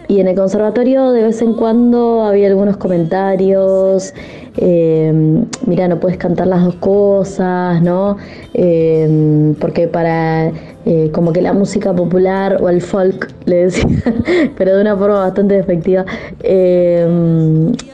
y 0.09 0.19
en 0.19 0.27
el 0.27 0.35
conservatorio 0.35 1.13
de 1.13 1.23
vez 1.23 1.41
en 1.41 1.55
cuando 1.55 2.25
había 2.25 2.49
algunos 2.49 2.77
comentarios, 2.79 4.13
eh, 4.57 5.45
mira, 5.67 5.87
no 5.87 6.01
puedes 6.01 6.19
cantar 6.19 6.49
las 6.49 6.65
dos 6.65 6.75
cosas, 6.77 7.81
¿no? 7.81 8.17
Eh, 8.53 9.55
porque 9.61 9.87
para, 9.87 10.51
eh, 10.91 11.09
como 11.13 11.33
que 11.33 11.41
la 11.41 11.53
música 11.53 11.95
popular 11.95 12.59
o 12.61 12.69
el 12.69 12.83
folk, 12.83 13.33
le 13.45 13.67
decían, 13.67 14.03
pero 14.59 14.75
de 14.75 14.81
una 14.81 14.97
forma 14.97 15.21
bastante 15.21 15.55
despectiva, 15.55 16.05
eh, 16.43 17.07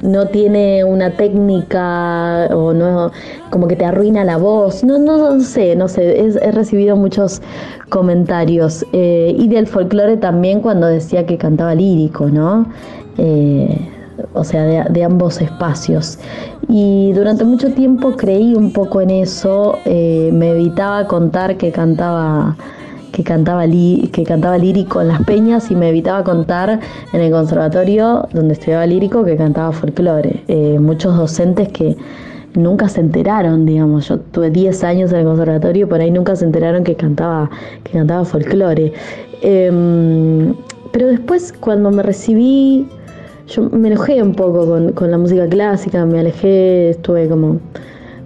no 0.00 0.28
tiene 0.28 0.82
una 0.82 1.10
técnica 1.10 2.48
o 2.54 2.72
no, 2.72 3.12
como 3.50 3.68
que 3.68 3.76
te 3.76 3.84
arruina 3.84 4.24
la 4.24 4.38
voz, 4.38 4.82
no, 4.82 4.98
no, 4.98 5.34
no 5.34 5.40
sé, 5.40 5.76
no 5.76 5.88
sé, 5.88 6.18
he 6.40 6.50
recibido 6.52 6.96
muchos 6.96 7.42
comentarios 7.90 8.86
eh, 8.94 9.36
y 9.38 9.46
del 9.48 9.66
folclore 9.66 10.16
también 10.16 10.62
cuando 10.62 10.86
decía 10.86 11.26
que 11.26 11.36
cantaba 11.36 11.74
lírico, 11.74 12.30
¿no? 12.30 12.66
Eh, 13.18 13.90
o 14.32 14.42
sea, 14.42 14.88
de, 14.88 15.04
ambos 15.04 15.42
espacios. 15.42 16.18
Y 16.66 17.12
durante 17.12 17.44
mucho 17.44 17.74
tiempo 17.74 18.16
creí 18.16 18.54
un 18.54 18.72
poco 18.72 19.02
en 19.02 19.10
eso, 19.10 19.78
me 19.84 20.52
evitaba 20.52 21.06
contar 21.06 21.58
que 21.58 21.70
cantaba 21.70 22.56
que 23.16 23.24
cantaba, 23.24 23.64
li- 23.66 24.10
que 24.12 24.24
cantaba 24.24 24.58
lírico 24.58 25.00
en 25.00 25.08
las 25.08 25.22
peñas 25.24 25.70
y 25.70 25.74
me 25.74 25.88
evitaba 25.88 26.22
contar 26.22 26.78
en 27.14 27.20
el 27.20 27.30
conservatorio 27.32 28.28
donde 28.34 28.52
estudiaba 28.52 28.84
lírico 28.86 29.24
que 29.24 29.36
cantaba 29.38 29.72
folclore. 29.72 30.42
Eh, 30.48 30.78
muchos 30.78 31.16
docentes 31.16 31.68
que 31.70 31.96
nunca 32.54 32.90
se 32.90 33.00
enteraron, 33.00 33.64
digamos, 33.64 34.06
yo 34.08 34.18
tuve 34.18 34.50
10 34.50 34.84
años 34.84 35.12
en 35.12 35.20
el 35.20 35.24
conservatorio 35.24 35.88
por 35.88 35.98
ahí 36.00 36.10
nunca 36.10 36.36
se 36.36 36.44
enteraron 36.44 36.84
que 36.84 36.94
cantaba, 36.94 37.48
que 37.84 37.92
cantaba 37.92 38.22
folclore. 38.26 38.92
Em, 39.40 40.54
pero 40.92 41.06
después 41.06 41.54
cuando 41.58 41.90
me 41.90 42.02
recibí, 42.02 42.86
yo 43.48 43.62
me 43.70 43.88
enojé 43.88 44.22
un 44.22 44.34
poco 44.34 44.66
con, 44.66 44.92
con 44.92 45.10
la 45.10 45.16
música 45.16 45.46
clásica, 45.48 46.04
me 46.04 46.18
alejé, 46.20 46.90
estuve 46.90 47.28
como 47.28 47.60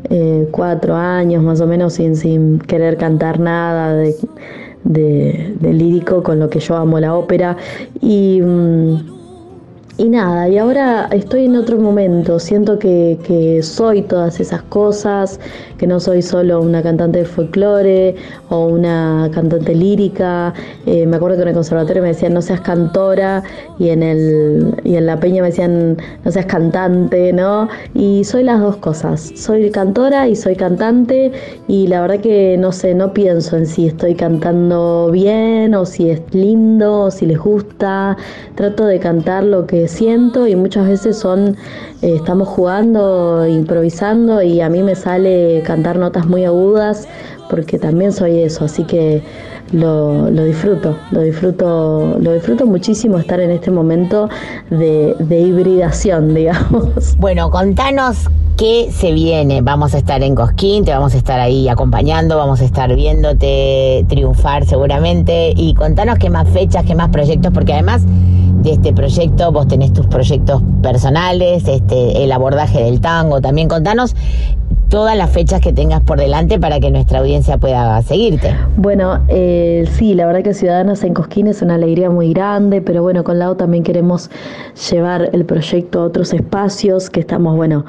eh, 0.09 0.49
cuatro 0.51 0.95
años 0.97 1.43
más 1.45 1.61
o 1.61 1.67
menos 1.67 1.93
sin, 1.95 2.17
sin 2.17 2.59
querer 2.59 2.97
cantar 2.97 3.39
nada 3.39 4.03
de- 4.85 5.57
lírico 5.73 6.23
con 6.23 6.39
lo 6.39 6.49
que 6.51 6.61
yo 6.61 6.77
amo 6.77 6.99
la 7.01 7.15
ópera. 7.15 7.57
Y, 8.01 8.41
mm, 8.41 9.20
y 10.01 10.09
nada, 10.09 10.49
y 10.49 10.57
ahora 10.57 11.09
estoy 11.13 11.45
en 11.45 11.57
otro 11.57 11.77
momento, 11.77 12.39
siento 12.39 12.79
que, 12.79 13.61
soy 13.63 14.01
todas 14.01 14.41
esas 14.41 14.63
cosas, 14.63 15.39
que 15.77 15.87
no 15.87 16.01
soy 16.01 16.23
solo 16.23 16.63
una 16.63 16.83
cantante 16.83 17.19
de 17.19 17.25
folclore 17.27 18.15
o 18.49 18.67
una 18.67 19.31
cantante 19.35 19.75
lírica. 19.75 20.55
Eh, 20.87 21.05
me 21.05 21.17
acuerdo 21.17 21.37
que 21.37 21.43
en 21.43 21.49
el 21.49 21.55
conservatorio 21.55 22.01
me 22.03 22.09
decían 22.09 22.33
no 22.33 22.41
seas 22.41 22.63
cantora 22.63 23.43
y 23.79 23.91
en, 23.91 24.03
el, 24.03 24.75
y 24.85 24.97
en 24.97 25.05
la 25.05 25.21
peña 25.21 25.43
me 25.43 25.49
decían 25.49 25.99
no 26.25 26.31
seas 26.31 26.47
cantante, 26.47 27.35
¿no? 27.35 27.69
Y 27.95 28.25
soy 28.25 28.43
las 28.45 28.61
dos 28.61 28.77
cosas, 28.77 29.33
soy 29.37 29.71
cantora 29.71 30.29
y 30.29 30.35
soy 30.35 30.57
cantante 30.57 31.33
y 31.69 31.89
la 31.89 32.01
verdad 32.01 32.21
que 32.21 32.57
no 32.59 32.73
sé, 32.73 32.95
no 32.95 33.13
pienso 33.13 33.57
en 33.59 33.67
si 33.67 33.89
estoy 33.89 34.15
cantando 34.15 35.11
bien 35.13 35.75
o 35.75 35.85
si 35.85 36.09
es 36.09 36.23
lindo 36.33 37.03
o 37.03 37.11
si 37.11 37.27
les 37.27 37.39
gusta. 37.39 38.17
Trato 38.55 38.87
de 38.87 38.99
cantar 38.99 39.45
lo 39.45 39.67
que 39.67 39.90
siento 39.91 40.47
y 40.47 40.57
muchas 40.57 40.89
veces 40.89 41.19
son, 41.19 41.57
eh, 42.03 42.15
estamos 42.15 42.49
jugando, 42.49 43.47
improvisando 43.47 44.43
y 44.43 44.61
a 44.61 44.69
mí 44.69 44.83
me 44.83 44.95
sale 44.95 45.63
cantar 45.67 45.99
notas 45.99 46.27
muy 46.27 46.45
agudas 46.45 47.07
porque 47.51 47.79
también 47.79 48.13
soy 48.13 48.39
eso, 48.39 48.65
así 48.65 48.85
que 48.85 49.23
lo, 49.73 50.31
lo 50.31 50.45
disfruto, 50.45 50.97
lo 51.11 51.21
disfruto, 51.21 52.17
lo 52.21 52.33
disfruto 52.33 52.67
muchísimo 52.67 53.19
estar 53.19 53.41
en 53.41 53.51
este 53.51 53.71
momento 53.71 54.29
de, 54.71 55.15
de 55.19 55.41
hibridación, 55.41 56.35
digamos. 56.35 57.17
Bueno, 57.19 57.51
contanos 57.51 58.29
qué 58.57 58.91
se 58.93 59.13
viene. 59.13 59.63
Vamos 59.63 59.95
a 59.95 59.99
estar 59.99 60.23
en 60.23 60.35
Cosquín, 60.35 60.85
te 60.85 60.93
vamos 60.93 61.15
a 61.15 61.19
estar 61.19 61.41
ahí 61.41 61.69
acompañando, 61.69 62.37
vamos 62.37 62.61
a 62.61 62.65
estar 62.65 62.95
viéndote 62.95 64.05
triunfar 64.09 64.67
seguramente. 64.67 65.53
Y 65.57 65.75
contanos 65.75 66.19
qué 66.19 66.31
más 66.31 66.49
fechas, 66.49 66.85
qué 66.85 66.95
más 66.95 67.11
proyectos, 67.11 67.53
porque 67.53 67.73
además 67.73 68.03
de 68.63 68.73
este 68.73 68.93
proyecto 68.93 69.53
vos 69.53 69.67
tenés 69.69 69.93
tus 69.93 70.07
proyectos 70.07 70.63
personales, 70.83 71.67
este, 71.67 72.25
el 72.25 72.33
abordaje 72.33 72.83
del 72.83 73.01
tango. 73.01 73.41
También 73.41 73.69
contanos 73.69 74.15
todas 74.91 75.17
las 75.17 75.31
fechas 75.31 75.61
que 75.61 75.73
tengas 75.73 76.03
por 76.03 76.19
delante 76.19 76.59
para 76.59 76.81
que 76.81 76.91
nuestra 76.91 77.21
audiencia 77.21 77.57
pueda 77.59 78.03
seguirte. 78.03 78.55
Bueno, 78.77 79.21
eh, 79.29 79.89
sí, 79.93 80.15
la 80.15 80.27
verdad 80.27 80.43
que 80.43 80.53
Ciudadanos 80.53 81.05
en 81.05 81.15
Cosquín 81.15 81.47
es 81.47 81.63
una 81.63 81.77
alegría 81.77 82.11
muy 82.11 82.33
grande, 82.33 82.83
pero 82.83 83.03
bueno, 83.03 83.23
con 83.23 83.39
Lau 83.39 83.55
también 83.55 83.85
queremos 83.85 84.31
llevar 84.91 85.31
el 85.33 85.45
proyecto 85.45 86.01
a 86.01 86.05
otros 86.05 86.33
espacios 86.33 87.09
que 87.09 87.21
estamos, 87.21 87.57
bueno, 87.57 87.85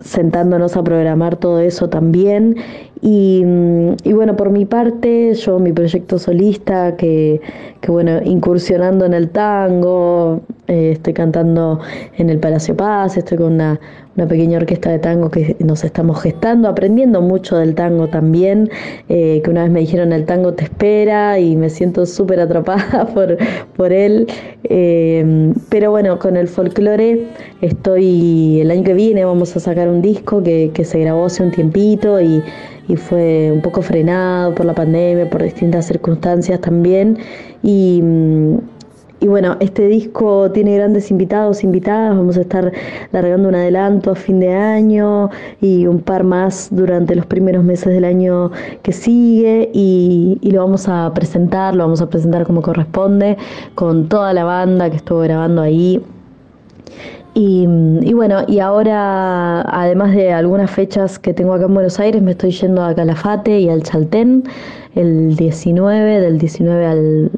sentándonos 0.00 0.76
a 0.76 0.82
programar 0.82 1.36
todo 1.36 1.58
eso 1.58 1.88
también. 1.88 2.56
Y, 3.04 3.42
mm, 3.44 3.96
y 4.04 4.12
bueno, 4.12 4.36
por 4.36 4.50
mi 4.50 4.64
parte, 4.64 5.34
yo 5.34 5.58
mi 5.58 5.72
proyecto 5.72 6.20
solista, 6.20 6.96
que, 6.96 7.40
que 7.80 7.90
bueno, 7.90 8.20
incursionando 8.24 9.04
en 9.04 9.12
el 9.12 9.28
tango, 9.30 10.40
eh, 10.68 10.92
estoy 10.92 11.12
cantando 11.12 11.80
en 12.16 12.30
el 12.30 12.38
Palacio 12.38 12.76
Paz, 12.76 13.16
estoy 13.16 13.38
con 13.38 13.54
una, 13.54 13.80
una 14.16 14.28
pequeña 14.28 14.58
orquesta 14.58 14.90
de 14.90 15.00
tango 15.00 15.30
que 15.30 15.56
nos 15.58 15.82
estamos 15.82 16.22
gestando, 16.22 16.68
aprendiendo 16.68 17.20
mucho 17.20 17.56
del 17.56 17.74
tango 17.74 18.06
también, 18.06 18.70
eh, 19.08 19.40
que 19.42 19.50
una 19.50 19.64
vez 19.64 19.72
me 19.72 19.80
dijeron 19.80 20.12
el 20.12 20.24
tango 20.24 20.52
te 20.52 20.64
espera 20.64 21.40
y 21.40 21.56
me 21.56 21.70
siento 21.70 22.06
súper 22.06 22.38
atrapada 22.38 23.06
por, 23.14 23.36
por 23.76 23.92
él. 23.92 24.28
Eh, 24.62 25.52
pero 25.68 25.90
bueno, 25.90 26.20
con 26.20 26.36
el 26.36 26.46
folclore 26.46 27.26
estoy, 27.62 28.60
el 28.60 28.70
año 28.70 28.84
que 28.84 28.94
viene 28.94 29.24
vamos 29.24 29.56
a 29.56 29.60
sacar 29.60 29.88
un 29.88 30.02
disco 30.02 30.40
que, 30.40 30.70
que 30.72 30.84
se 30.84 31.00
grabó 31.00 31.26
hace 31.26 31.42
un 31.42 31.50
tiempito 31.50 32.20
y, 32.20 32.42
y 32.88 32.96
fue 32.96 33.50
un 33.52 33.62
poco 33.62 33.82
frenado 33.82 34.54
por 34.54 34.66
la 34.66 34.74
pandemia, 34.74 35.28
por 35.30 35.42
distintas 35.42 35.86
circunstancias 35.86 36.60
también. 36.60 37.18
Y, 37.62 38.00
mm, 38.02 38.58
y 39.22 39.28
bueno, 39.28 39.56
este 39.60 39.86
disco 39.86 40.50
tiene 40.50 40.74
grandes 40.74 41.12
invitados, 41.12 41.62
invitadas. 41.62 42.16
Vamos 42.16 42.36
a 42.36 42.40
estar 42.40 42.72
largando 43.12 43.48
un 43.50 43.54
adelanto 43.54 44.10
a 44.10 44.14
fin 44.16 44.40
de 44.40 44.52
año 44.52 45.30
y 45.60 45.86
un 45.86 46.00
par 46.00 46.24
más 46.24 46.70
durante 46.72 47.14
los 47.14 47.24
primeros 47.26 47.62
meses 47.62 47.92
del 47.92 48.04
año 48.04 48.50
que 48.82 48.90
sigue. 48.92 49.70
Y, 49.72 50.38
y 50.40 50.50
lo 50.50 50.64
vamos 50.64 50.88
a 50.88 51.12
presentar, 51.14 51.76
lo 51.76 51.84
vamos 51.84 52.02
a 52.02 52.10
presentar 52.10 52.44
como 52.44 52.62
corresponde, 52.62 53.36
con 53.76 54.08
toda 54.08 54.32
la 54.32 54.42
banda 54.42 54.90
que 54.90 54.96
estuvo 54.96 55.20
grabando 55.20 55.62
ahí. 55.62 56.02
Y, 57.34 57.66
y, 58.02 58.12
bueno, 58.12 58.44
y 58.46 58.58
ahora, 58.58 59.62
además 59.62 60.14
de 60.14 60.32
algunas 60.32 60.70
fechas 60.70 61.18
que 61.18 61.32
tengo 61.32 61.54
acá 61.54 61.64
en 61.64 61.74
Buenos 61.74 61.98
Aires, 61.98 62.20
me 62.20 62.32
estoy 62.32 62.50
yendo 62.50 62.84
a 62.84 62.94
Calafate 62.94 63.58
y 63.58 63.70
al 63.70 63.82
Chaltén 63.82 64.44
el 64.94 65.34
19, 65.36 66.20
del 66.20 66.38
19 66.38 66.86
al, 66.86 67.30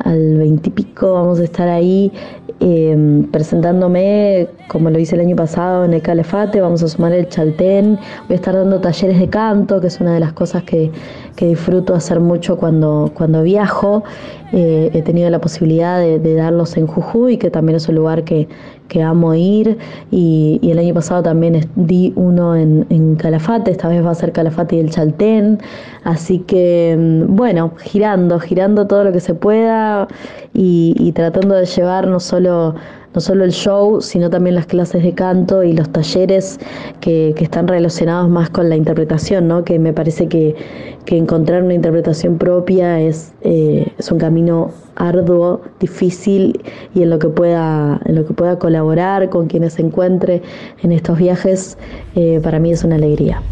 al 0.00 0.36
20 0.36 0.68
y 0.68 0.72
pico, 0.72 1.14
vamos 1.14 1.40
a 1.40 1.44
estar 1.44 1.66
ahí 1.66 2.12
eh, 2.60 3.26
presentándome, 3.32 4.48
como 4.68 4.90
lo 4.90 4.98
hice 4.98 5.14
el 5.14 5.22
año 5.22 5.34
pasado 5.34 5.84
en 5.84 5.94
el 5.94 6.02
Calafate, 6.02 6.60
vamos 6.60 6.82
a 6.82 6.88
sumar 6.88 7.12
el 7.12 7.28
Chaltén, 7.28 7.98
voy 8.28 8.32
a 8.32 8.34
estar 8.34 8.54
dando 8.54 8.80
talleres 8.80 9.18
de 9.18 9.28
canto, 9.28 9.80
que 9.80 9.88
es 9.88 10.00
una 10.00 10.14
de 10.14 10.20
las 10.20 10.32
cosas 10.32 10.62
que, 10.62 10.90
que 11.36 11.46
disfruto 11.46 11.94
hacer 11.94 12.20
mucho 12.20 12.56
cuando, 12.56 13.10
cuando 13.14 13.42
viajo. 13.42 14.04
Eh, 14.52 14.90
he 14.92 15.02
tenido 15.02 15.30
la 15.30 15.40
posibilidad 15.40 15.98
de, 15.98 16.34
darlos 16.34 16.76
en 16.76 16.86
Jujuy, 16.86 17.38
que 17.38 17.50
también 17.50 17.76
es 17.76 17.88
un 17.88 17.94
lugar 17.94 18.24
que, 18.24 18.48
que 18.88 19.02
amo 19.02 19.34
ir. 19.34 19.78
Y, 20.10 20.60
el 20.62 20.78
año 20.78 20.94
pasado 20.94 21.22
también 21.22 21.68
di 21.74 22.12
uno 22.16 22.54
en, 22.54 22.86
en, 22.90 23.16
Calafate, 23.16 23.70
esta 23.70 23.88
vez 23.88 24.04
va 24.04 24.10
a 24.10 24.14
ser 24.14 24.32
Calafate 24.32 24.76
y 24.76 24.80
el 24.80 24.90
Chaltén. 24.90 25.58
Así 26.04 26.40
que, 26.40 26.96
mm, 26.98 27.34
bueno, 27.34 27.72
girando, 27.78 28.38
girando 28.38 28.86
todo 28.86 29.04
lo 29.04 29.12
que 29.12 29.20
se 29.20 29.34
pueda 29.34 30.08
y 30.54 31.12
tratando 31.12 31.54
de 31.54 31.64
llevar 31.64 32.06
no 32.06 32.20
solo 32.20 32.74
no 33.14 33.20
solo 33.20 33.44
el 33.44 33.52
show, 33.52 34.00
sino 34.00 34.30
también 34.30 34.54
las 34.54 34.66
clases 34.66 35.02
de 35.02 35.12
canto 35.12 35.62
y 35.62 35.72
los 35.72 35.90
talleres 35.90 36.58
que, 37.00 37.34
que 37.36 37.44
están 37.44 37.68
relacionados 37.68 38.28
más 38.28 38.50
con 38.50 38.68
la 38.68 38.76
interpretación, 38.76 39.48
¿no? 39.48 39.64
que 39.64 39.78
me 39.78 39.92
parece 39.92 40.28
que, 40.28 40.56
que 41.04 41.16
encontrar 41.16 41.62
una 41.62 41.74
interpretación 41.74 42.38
propia 42.38 43.00
es, 43.00 43.32
eh, 43.42 43.86
es 43.98 44.10
un 44.10 44.18
camino 44.18 44.70
arduo, 44.96 45.60
difícil 45.80 46.60
y 46.94 47.02
en 47.02 47.10
lo 47.10 47.18
que 47.18 47.28
pueda, 47.28 48.00
en 48.04 48.14
lo 48.14 48.26
que 48.26 48.34
pueda 48.34 48.58
colaborar 48.58 49.28
con 49.28 49.46
quienes 49.46 49.74
se 49.74 49.82
encuentre 49.82 50.42
en 50.82 50.92
estos 50.92 51.18
viajes, 51.18 51.78
eh, 52.14 52.40
para 52.42 52.58
mí 52.58 52.72
es 52.72 52.84
una 52.84 52.96
alegría. 52.96 53.42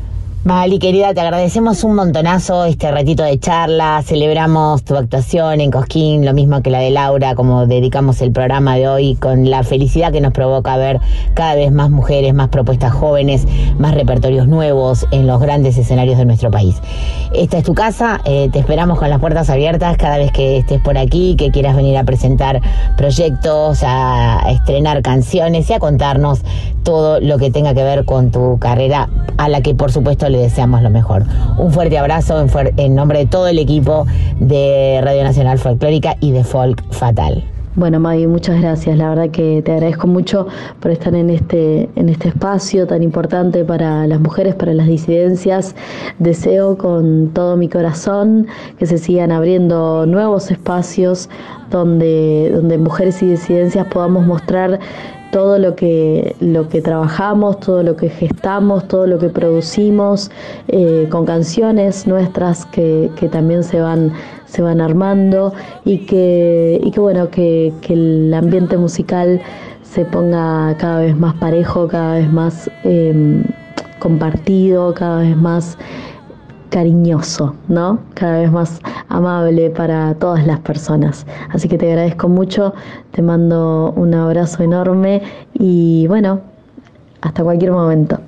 Mali, 0.42 0.78
querida, 0.78 1.12
te 1.12 1.20
agradecemos 1.20 1.84
un 1.84 1.96
montonazo 1.96 2.64
este 2.64 2.90
ratito 2.90 3.22
de 3.22 3.38
charla. 3.38 4.02
Celebramos 4.02 4.82
tu 4.84 4.96
actuación 4.96 5.60
en 5.60 5.70
Cosquín, 5.70 6.24
lo 6.24 6.32
mismo 6.32 6.62
que 6.62 6.70
la 6.70 6.78
de 6.78 6.88
Laura, 6.88 7.34
como 7.34 7.66
dedicamos 7.66 8.22
el 8.22 8.32
programa 8.32 8.76
de 8.76 8.88
hoy, 8.88 9.16
con 9.16 9.50
la 9.50 9.62
felicidad 9.64 10.12
que 10.12 10.22
nos 10.22 10.32
provoca 10.32 10.78
ver 10.78 10.98
cada 11.34 11.56
vez 11.56 11.70
más 11.72 11.90
mujeres, 11.90 12.32
más 12.32 12.48
propuestas 12.48 12.90
jóvenes, 12.90 13.46
más 13.78 13.94
repertorios 13.94 14.48
nuevos 14.48 15.06
en 15.10 15.26
los 15.26 15.42
grandes 15.42 15.76
escenarios 15.76 16.16
de 16.16 16.24
nuestro 16.24 16.50
país. 16.50 16.80
Esta 17.34 17.58
es 17.58 17.64
tu 17.64 17.74
casa, 17.74 18.22
eh, 18.24 18.48
te 18.50 18.60
esperamos 18.60 18.98
con 18.98 19.10
las 19.10 19.20
puertas 19.20 19.50
abiertas 19.50 19.98
cada 19.98 20.16
vez 20.16 20.32
que 20.32 20.56
estés 20.56 20.80
por 20.80 20.96
aquí, 20.96 21.36
que 21.36 21.50
quieras 21.50 21.76
venir 21.76 21.98
a 21.98 22.04
presentar 22.04 22.62
proyectos, 22.96 23.82
a 23.84 24.40
estrenar 24.50 25.02
canciones 25.02 25.68
y 25.68 25.74
a 25.74 25.78
contarnos 25.78 26.40
todo 26.82 27.20
lo 27.20 27.36
que 27.36 27.50
tenga 27.50 27.74
que 27.74 27.82
ver 27.82 28.06
con 28.06 28.30
tu 28.30 28.58
carrera, 28.58 29.10
a 29.36 29.50
la 29.50 29.60
que 29.60 29.74
por 29.74 29.92
supuesto 29.92 30.29
le 30.30 30.38
deseamos 30.38 30.82
lo 30.82 30.90
mejor. 30.90 31.24
Un 31.58 31.72
fuerte 31.72 31.98
abrazo 31.98 32.40
en, 32.40 32.48
en, 32.76 32.94
nombre 32.94 33.18
de 33.20 33.26
todo 33.26 33.48
el 33.48 33.58
equipo 33.58 34.06
de 34.38 35.00
Radio 35.02 35.24
Nacional 35.24 35.58
Folclórica 35.58 36.16
y 36.20 36.32
de 36.32 36.44
Folk 36.44 36.82
Fatal. 36.90 37.44
Bueno, 37.76 38.00
Maggie, 38.00 38.26
muchas 38.26 38.60
gracias. 38.60 38.98
La 38.98 39.10
verdad 39.10 39.30
que 39.30 39.62
te 39.62 39.70
agradezco 39.70 40.08
mucho 40.08 40.48
por 40.80 40.90
estar 40.90 41.14
en 41.14 41.30
este, 41.30 41.88
en 41.94 42.08
este 42.08 42.28
espacio 42.28 42.84
tan 42.88 43.00
importante 43.02 43.64
para 43.64 44.08
las 44.08 44.20
mujeres, 44.20 44.56
para 44.56 44.74
las 44.74 44.88
disidencias. 44.88 45.76
Deseo 46.18 46.76
con 46.76 47.30
todo 47.32 47.56
mi 47.56 47.68
corazón 47.68 48.48
que 48.76 48.86
se 48.86 48.98
sigan 48.98 49.30
abriendo 49.30 50.04
nuevos 50.04 50.50
espacios 50.50 51.30
donde, 51.70 52.50
donde 52.52 52.76
mujeres 52.76 53.22
y 53.22 53.26
disidencias 53.26 53.86
podamos 53.86 54.26
mostrar 54.26 54.80
todo 55.30 55.58
lo 55.58 55.76
que, 55.76 56.34
lo 56.40 56.68
que 56.68 56.80
trabajamos, 56.80 57.60
todo 57.60 57.82
lo 57.82 57.96
que 57.96 58.08
gestamos, 58.08 58.86
todo 58.88 59.06
lo 59.06 59.18
que 59.18 59.28
producimos, 59.28 60.30
eh, 60.68 61.06
con 61.10 61.24
canciones 61.24 62.06
nuestras 62.06 62.66
que, 62.66 63.10
que, 63.16 63.28
también 63.28 63.62
se 63.62 63.80
van, 63.80 64.12
se 64.46 64.62
van 64.62 64.80
armando 64.80 65.52
y 65.84 65.98
que, 65.98 66.80
y 66.82 66.90
que 66.90 67.00
bueno, 67.00 67.30
que, 67.30 67.72
que, 67.80 67.94
el 67.94 68.34
ambiente 68.34 68.76
musical 68.76 69.40
se 69.82 70.04
ponga 70.04 70.76
cada 70.78 71.00
vez 71.00 71.16
más 71.16 71.34
parejo, 71.34 71.88
cada 71.88 72.14
vez 72.14 72.32
más 72.32 72.70
eh, 72.84 73.42
compartido, 73.98 74.94
cada 74.94 75.20
vez 75.20 75.36
más 75.36 75.78
cariñoso, 76.70 77.54
¿no? 77.68 77.98
Cada 78.14 78.38
vez 78.40 78.50
más 78.50 78.80
amable 79.08 79.70
para 79.70 80.14
todas 80.14 80.46
las 80.46 80.60
personas. 80.60 81.26
Así 81.50 81.68
que 81.68 81.76
te 81.76 81.88
agradezco 81.88 82.28
mucho, 82.28 82.74
te 83.10 83.22
mando 83.22 83.92
un 83.96 84.14
abrazo 84.14 84.62
enorme 84.62 85.22
y 85.52 86.06
bueno, 86.06 86.40
hasta 87.20 87.42
cualquier 87.42 87.72
momento. 87.72 88.18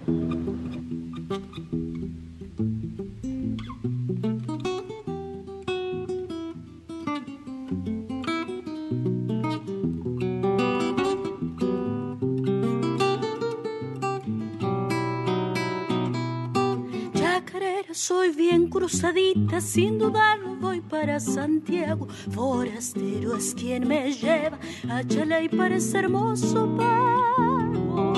Cruzadita, 19.03 19.61
sin 19.61 19.99
dudarlo 19.99 20.55
voy 20.61 20.81
para 20.81 21.19
Santiago. 21.19 22.07
Forastero 22.31 23.37
es 23.37 23.53
quien 23.53 23.89
me 23.89 24.13
lleva 24.13 24.59
a 24.89 25.03
Chaley, 25.03 25.49
parece 25.49 25.99
hermoso 25.99 26.77
pago. 26.77 28.13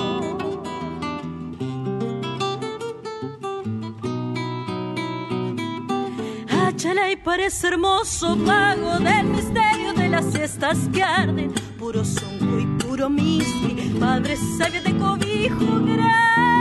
Chalay 6.77 7.15
parece 7.15 7.67
hermoso 7.67 8.37
pago 8.45 8.99
del 8.99 9.25
misterio 9.27 9.93
de 9.93 10.09
las 10.09 10.25
siestas 10.25 10.89
que 10.93 11.01
arden, 11.01 11.51
puro 11.79 12.03
sonco 12.03 12.59
y 12.59 12.65
puro 12.83 13.09
mismi, 13.09 13.95
padre 13.97 14.35
sabio 14.35 14.83
de 14.83 14.95
cobijo 14.95 15.79
grande. 15.83 16.54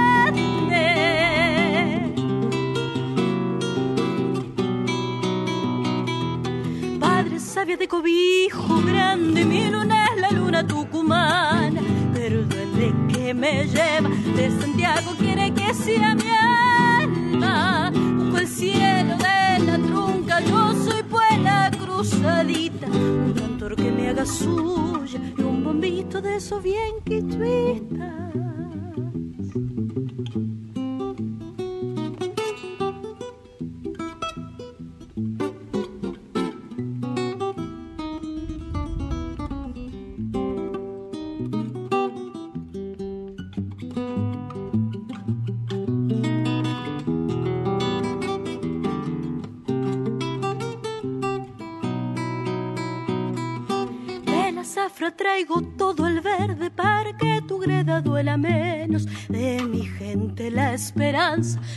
Sabio 7.64 7.78
de 7.78 7.88
cobijo 7.88 8.82
grande, 8.84 9.42
mi 9.46 9.70
luna 9.70 10.08
es 10.08 10.20
la 10.20 10.30
luna 10.32 10.66
tucumana, 10.66 11.80
pero 12.12 12.40
el 12.40 12.46
duende 12.46 12.92
que 13.10 13.32
me 13.32 13.66
lleva 13.66 14.10
de 14.36 14.50
Santiago 14.60 15.12
quiere 15.18 15.50
que 15.54 15.72
sea 15.72 16.14
mi 16.14 16.28
alma. 16.28 17.90
Busco 17.90 18.36
el 18.36 18.48
cielo 18.48 19.16
de 19.16 19.64
la 19.64 19.78
trunca, 19.78 20.40
yo 20.40 20.74
soy 20.74 21.04
pues 21.04 21.38
la 21.42 21.70
cruzadita, 21.70 22.86
un 22.86 23.32
cantor 23.32 23.76
que 23.76 23.90
me 23.90 24.10
haga 24.10 24.26
suya 24.26 25.18
y 25.38 25.40
un 25.40 25.64
bombito 25.64 26.20
de 26.20 26.36
esos 26.36 26.62
bien 26.62 27.00
quichuistas. 27.02 28.23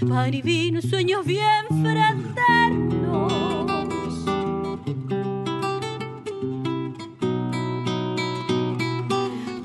Pan 0.10 0.34
y 0.34 0.42
vino 0.42 0.82
sueños 0.82 1.26
bien 1.26 1.66
fraternos. 1.82 3.34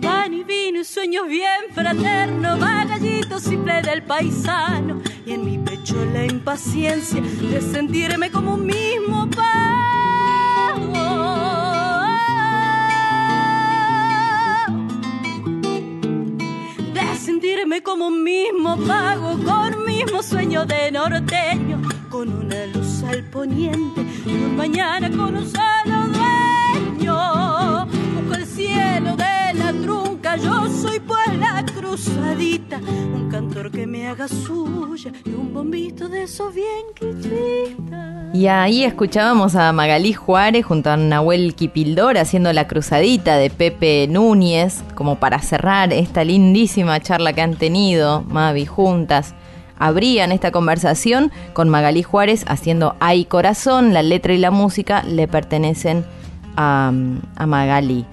Pan 0.01 0.35
y 0.35 0.45
vino 0.45 0.85
sueños 0.85 1.27
bien 1.27 1.63
fraternos, 1.73 2.63
va 2.63 2.85
gallito 2.85 3.41
simple 3.41 3.83
del 3.83 4.03
paisano. 4.03 5.01
Y 5.27 5.33
en 5.33 5.45
mi 5.45 5.59
pecho 5.59 5.97
la 6.13 6.27
impaciencia 6.27 7.21
de 7.21 7.61
sentirme 7.61 8.31
como 8.31 8.55
un 8.55 8.67
mismo 8.67 9.29
pago 9.31 9.82
como 17.93 18.07
un 18.07 18.25
mismo 18.25 18.75
pago, 18.87 19.37
con 19.45 19.85
mismo 19.85 20.23
sueño 20.23 20.65
de 20.65 20.91
norteño, 20.91 21.83
con 22.09 22.33
una 22.33 22.65
luz 22.69 23.03
al 23.03 23.23
poniente 23.25 24.01
y 24.25 24.31
un 24.31 24.57
mañana 24.57 25.11
con 25.11 25.37
un 25.37 25.47
solo 25.47 26.09
dueño. 26.09 27.85
Busco 28.15 28.35
el 28.35 28.47
cielo 28.47 29.15
de 29.15 29.53
la 29.59 29.75
trunca, 29.83 30.37
yo 30.37 30.71
soy 30.71 31.01
pues 31.01 31.39
la 31.39 31.67
cruzadita, 31.67 32.79
un 32.79 33.29
cantor 33.31 33.71
suya 34.29 35.13
y 35.25 35.31
un 35.31 35.53
bombito 35.55 36.09
de 36.09 36.25
esos. 36.25 36.55
Y 38.35 38.47
ahí 38.47 38.85
escuchábamos 38.85 39.55
a 39.57 39.73
Magalí 39.73 40.13
Juárez 40.13 40.65
junto 40.65 40.91
a 40.91 40.97
Nahuel 40.97 41.55
Kipildor 41.55 42.19
haciendo 42.19 42.53
la 42.53 42.67
cruzadita 42.67 43.37
de 43.37 43.51
Pepe 43.51 44.07
Núñez, 44.09 44.83
como 44.95 45.17
para 45.17 45.39
cerrar 45.41 45.93
esta 45.93 46.25
lindísima 46.25 47.01
charla 47.01 47.33
que 47.33 47.43
han 47.43 47.57
tenido 47.57 48.23
Mavi 48.23 48.67
juntas. 48.67 49.35
Abrían 49.79 50.33
esta 50.33 50.51
conversación 50.53 51.33
con 51.53 51.69
Magalí 51.69 52.03
Juárez 52.03 52.45
haciendo 52.49 52.97
Ay 53.01 53.25
Corazón, 53.25 53.93
la 53.93 54.03
letra 54.03 54.33
y 54.33 54.39
la 54.39 54.51
música 54.51 55.03
le 55.03 55.27
pertenecen 55.29 56.05
a, 56.57 56.93
a 57.37 57.47
Magalí. 57.47 58.07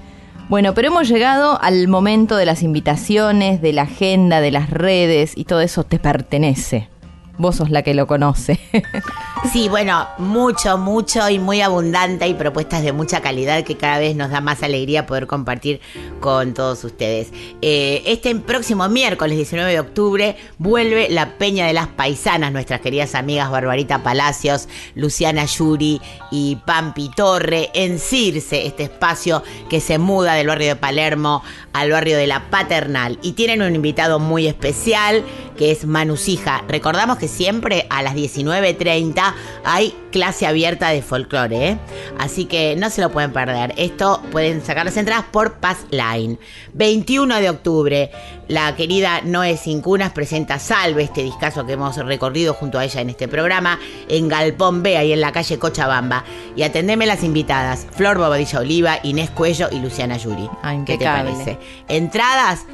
Bueno, 0.50 0.74
pero 0.74 0.88
hemos 0.88 1.08
llegado 1.08 1.62
al 1.62 1.88
momento 1.88 2.36
de 2.36 2.47
las 2.47 2.64
invitaciones, 2.64 3.62
de 3.62 3.72
la 3.72 3.84
agenda, 3.84 4.41
de 4.41 4.50
las 4.50 4.72
redes 4.72 5.34
y 5.36 5.45
todo 5.45 5.62
eso 5.62 5.84
te 5.84 6.00
pertenece. 6.00 6.89
Vos 7.38 7.58
sos 7.58 7.70
la 7.70 7.84
que 7.84 7.93
lo 7.93 8.08
conoce. 8.08 8.60
Sí, 9.46 9.70
bueno, 9.70 10.06
mucho, 10.18 10.78
mucho 10.78 11.28
y 11.30 11.40
muy 11.40 11.62
abundante 11.62 12.28
y 12.28 12.34
propuestas 12.34 12.84
de 12.84 12.92
mucha 12.92 13.22
calidad 13.22 13.64
que 13.64 13.78
cada 13.78 13.98
vez 13.98 14.16
nos 14.16 14.30
da 14.30 14.42
más 14.42 14.62
alegría 14.64 15.08
poder 15.08 15.28
compartir 15.28 15.80
con 16.20 16.54
todos 16.54 16.84
ustedes. 16.84 17.30
Eh, 17.62 18.04
este 18.06 18.36
próximo 18.36 18.88
miércoles 18.90 19.38
19 19.38 19.72
de 19.72 19.80
octubre 19.80 20.36
vuelve 20.58 21.08
la 21.10 21.38
Peña 21.38 21.66
de 21.66 21.74
las 21.74 21.88
Paisanas, 21.88 22.52
nuestras 22.52 22.82
queridas 22.82 23.16
amigas 23.16 23.50
Barbarita 23.50 24.04
Palacios, 24.04 24.68
Luciana 24.94 25.46
Yuri 25.46 26.02
y 26.32 26.58
Pampi 26.58 27.10
Torre 27.16 27.70
en 27.74 27.98
Circe, 27.98 28.68
este 28.68 28.84
espacio 28.84 29.42
que 29.70 29.80
se 29.80 29.98
muda 30.00 30.34
del 30.34 30.48
barrio 30.48 30.68
de 30.68 30.76
Palermo 30.76 31.44
al 31.72 31.92
barrio 31.92 32.18
de 32.18 32.28
la 32.28 32.50
Paternal. 32.50 33.18
Y 33.22 33.32
tienen 33.32 33.62
un 33.62 33.74
invitado 33.74 34.20
muy 34.20 34.48
especial 34.48 35.24
que 35.58 35.72
es 35.72 35.86
Manusija. 35.86 36.64
Recordamos 36.68 37.18
que 37.18 37.28
siempre 37.28 37.88
a 37.90 38.02
las 38.02 38.16
19.30 38.16 39.29
hay 39.64 39.96
clase 40.12 40.48
abierta 40.48 40.90
de 40.90 41.02
folclore, 41.02 41.70
¿eh? 41.70 41.78
así 42.18 42.46
que 42.46 42.76
no 42.76 42.90
se 42.90 43.02
lo 43.02 43.12
pueden 43.12 43.32
perder. 43.32 43.74
Esto 43.78 44.22
pueden 44.32 44.64
sacar 44.64 44.86
las 44.86 44.98
entradas 44.98 45.26
por 45.32 45.54
Pass 45.56 45.86
Line. 45.92 46.38
21 46.74 47.40
de 47.40 47.50
octubre, 47.50 48.12
la 48.48 48.76
querida 48.76 49.22
Noé 49.24 49.58
Cincunas 49.58 50.12
presenta 50.12 50.60
Salve, 50.60 51.04
este 51.04 51.24
discazo 51.24 51.66
que 51.66 51.74
hemos 51.74 51.98
recorrido 51.98 52.54
junto 52.54 52.80
a 52.80 52.86
ella 52.86 53.02
en 53.02 53.10
este 53.10 53.28
programa, 53.28 53.80
en 54.08 54.28
Galpón 54.28 54.82
B, 54.84 54.98
ahí 54.98 55.14
en 55.14 55.22
la 55.22 55.32
calle 55.32 55.60
Cochabamba. 55.60 56.24
Y 56.56 56.64
atendeme 56.64 57.06
las 57.06 57.24
invitadas, 57.24 57.86
Flor 57.92 58.18
Bobadilla 58.18 58.60
Oliva, 58.60 59.00
Inés 59.04 59.30
Cuello 59.30 59.70
y 59.72 59.80
Luciana 59.80 60.18
Yuri. 60.18 60.50
¿Qué 60.86 60.98
te 60.98 61.06
parece? 61.06 61.58
Entradas 61.88 62.66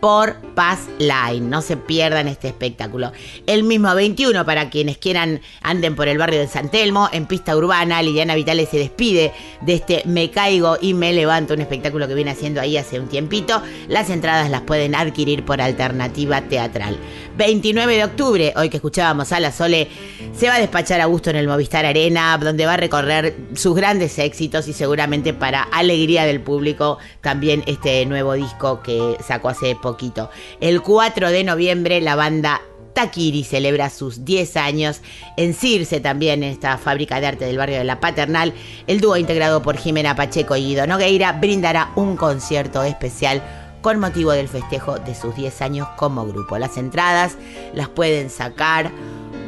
por 0.00 0.36
Pass 0.54 0.88
Line. 0.98 1.40
No 1.40 1.62
se 1.62 1.76
pierdan 1.76 2.28
este 2.28 2.48
espectáculo. 2.48 3.12
El 3.46 3.64
mismo 3.64 3.94
21 3.94 4.44
para 4.44 4.70
quienes 4.70 4.98
quieran 4.98 5.40
anden 5.62 5.94
por 5.94 6.08
el 6.08 6.18
barrio 6.18 6.40
de 6.40 6.48
San 6.48 6.70
Telmo, 6.70 7.08
en 7.12 7.26
pista 7.26 7.56
urbana. 7.56 8.02
Liliana 8.02 8.34
Vitales 8.34 8.68
se 8.68 8.78
despide 8.78 9.32
de 9.60 9.74
este 9.74 10.02
Me 10.04 10.30
Caigo 10.30 10.76
y 10.80 10.94
Me 10.94 11.12
Levanto, 11.12 11.54
un 11.54 11.60
espectáculo 11.60 12.08
que 12.08 12.14
viene 12.14 12.30
haciendo 12.30 12.60
ahí 12.60 12.76
hace 12.76 13.00
un 13.00 13.08
tiempito. 13.08 13.62
Las 13.88 14.10
entradas 14.10 14.50
las 14.50 14.62
pueden 14.62 14.94
adquirir 14.94 15.44
por 15.44 15.60
alternativa 15.60 16.42
teatral. 16.42 16.96
29 17.38 17.96
de 17.96 18.04
octubre, 18.04 18.52
hoy 18.56 18.68
que 18.68 18.78
escuchábamos 18.78 19.30
a 19.30 19.38
la 19.38 19.52
Sole, 19.52 19.86
se 20.36 20.48
va 20.48 20.56
a 20.56 20.58
despachar 20.58 21.00
a 21.00 21.06
gusto 21.06 21.30
en 21.30 21.36
el 21.36 21.46
Movistar 21.46 21.86
Arena, 21.86 22.36
donde 22.36 22.66
va 22.66 22.74
a 22.74 22.76
recorrer 22.76 23.36
sus 23.54 23.76
grandes 23.76 24.18
éxitos 24.18 24.66
y 24.66 24.72
seguramente 24.72 25.32
para 25.32 25.62
alegría 25.62 26.24
del 26.24 26.40
público 26.40 26.98
también 27.20 27.62
este 27.66 28.04
nuevo 28.06 28.32
disco 28.32 28.82
que 28.82 29.16
sacó 29.24 29.50
hace 29.50 29.76
poquito. 29.76 30.30
El 30.60 30.82
4 30.82 31.30
de 31.30 31.44
noviembre 31.44 32.00
la 32.00 32.16
banda 32.16 32.60
Takiri 32.92 33.44
celebra 33.44 33.88
sus 33.88 34.24
10 34.24 34.56
años 34.56 35.00
en 35.36 35.54
Circe 35.54 36.00
también, 36.00 36.42
en 36.42 36.50
esta 36.50 36.76
fábrica 36.76 37.20
de 37.20 37.28
arte 37.28 37.44
del 37.44 37.56
barrio 37.56 37.78
de 37.78 37.84
La 37.84 38.00
Paternal. 38.00 38.52
El 38.88 39.00
dúo 39.00 39.16
integrado 39.16 39.62
por 39.62 39.76
Jimena 39.76 40.16
Pacheco 40.16 40.56
y 40.56 40.64
Guido 40.64 40.88
Nogueira 40.88 41.30
brindará 41.34 41.92
un 41.94 42.16
concierto 42.16 42.82
especial 42.82 43.67
con 43.80 44.00
motivo 44.00 44.32
del 44.32 44.48
festejo 44.48 44.98
de 44.98 45.14
sus 45.14 45.34
10 45.34 45.62
años 45.62 45.88
como 45.96 46.26
grupo. 46.26 46.58
Las 46.58 46.76
entradas 46.76 47.36
las 47.74 47.88
pueden 47.88 48.30
sacar 48.30 48.90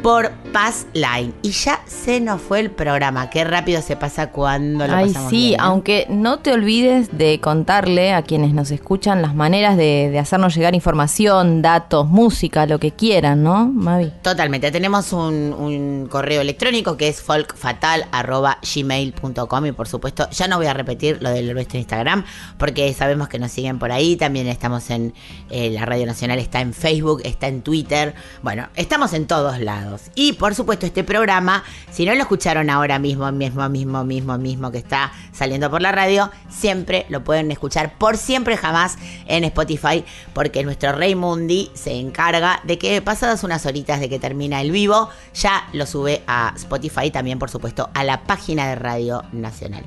por 0.03 0.31
Pass 0.53 0.87
Line 0.95 1.33
y 1.43 1.51
ya 1.51 1.81
se 1.87 2.21
nos 2.21 2.41
fue 2.41 2.61
el 2.61 2.71
programa. 2.71 3.29
Qué 3.31 3.43
rápido 3.45 3.83
se 3.83 3.97
pasa 3.97 4.31
cuando 4.31 4.87
lo 4.87 4.95
Ay, 4.95 5.09
pasamos 5.09 5.31
sí, 5.31 5.49
bien, 5.49 5.61
¿eh? 5.61 5.63
aunque 5.63 6.07
no 6.09 6.39
te 6.39 6.53
olvides 6.53 7.17
de 7.17 7.41
contarle 7.41 8.13
a 8.13 8.23
quienes 8.23 8.55
nos 8.55 8.71
escuchan 8.71 9.23
las 9.23 9.35
maneras 9.35 9.77
de, 9.77 10.11
de 10.11 10.19
hacernos 10.19 10.55
llegar 10.55 10.75
información, 10.75 11.63
datos, 11.63 12.09
música, 12.09 12.67
lo 12.67 12.79
que 12.79 12.93
quieran, 12.93 13.43
¿no, 13.43 13.67
Mavi? 13.67 14.13
Totalmente. 14.23 14.71
Tenemos 14.71 15.13
un, 15.13 15.53
un 15.53 16.09
correo 16.11 16.41
electrónico 16.41 16.97
que 16.97 17.09
es 17.09 17.21
folkfatal.gmail.com 17.23 19.67
y 19.67 19.73
por 19.73 19.89
supuesto, 19.89 20.29
ya 20.31 20.49
no 20.49 20.57
voy 20.57 20.67
a 20.67 20.75
repetir 20.75 21.19
lo 21.21 21.31
de 21.31 21.55
nuestro 21.55 21.79
Instagram 21.79 22.25
porque 22.59 22.93
sabemos 22.95 23.29
que 23.29 23.39
nos 23.39 23.53
siguen 23.53 23.79
por 23.79 23.93
ahí. 23.93 24.17
También 24.17 24.47
estamos 24.47 24.89
en 24.91 25.13
eh, 25.51 25.71
la 25.71 25.85
Radio 25.85 26.07
Nacional, 26.07 26.39
está 26.39 26.61
en 26.61 26.73
Facebook, 26.73 27.21
está 27.25 27.49
en 27.49 27.63
Twitter. 27.63 28.15
Bueno, 28.43 28.69
estamos 28.77 29.13
en 29.13 29.27
todos 29.27 29.59
lados. 29.61 29.90
Y 30.15 30.35
por 30.35 30.55
supuesto, 30.55 30.87
este 30.87 31.05
programa, 31.05 31.65
si 31.91 32.05
no 32.05 32.15
lo 32.15 32.21
escucharon 32.21 32.71
ahora 32.71 32.99
mismo, 32.99 33.31
mismo, 33.33 33.69
mismo, 33.69 34.05
mismo, 34.05 34.39
mismo 34.39 34.71
que 34.71 34.79
está 34.79 35.13
saliendo 35.33 35.71
por 35.71 35.83
la 35.83 35.93
radio, 35.93 36.31
siempre 36.49 37.07
lo 37.09 37.25
pueden 37.25 37.51
escuchar 37.51 37.97
por 37.99 38.17
siempre 38.17 38.57
jamás 38.57 38.99
en 39.27 39.45
Spotify 39.45 40.05
porque 40.33 40.63
nuestro 40.65 40.93
Rey 40.93 41.15
Mundi 41.15 41.71
se 41.75 41.99
encarga 41.99 42.61
de 42.65 42.79
que 42.79 43.01
pasadas 43.03 43.45
unas 43.45 43.67
horitas 43.67 44.01
de 44.01 44.09
que 44.09 44.19
termina 44.19 44.61
el 44.61 44.71
vivo, 44.71 45.09
ya 45.35 45.69
lo 45.73 45.87
sube 45.87 46.23
a 46.27 46.53
Spotify 46.57 47.07
y 47.07 47.11
también 47.11 47.39
por 47.39 47.51
supuesto 47.51 47.91
a 47.95 48.05
la 48.05 48.25
página 48.25 48.69
de 48.69 48.75
Radio 48.77 49.23
Nacional. 49.33 49.85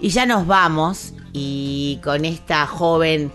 Y 0.00 0.08
ya 0.10 0.24
nos 0.24 0.46
vamos 0.46 1.12
y 1.32 2.00
con 2.02 2.24
esta 2.24 2.66
joven 2.66 3.30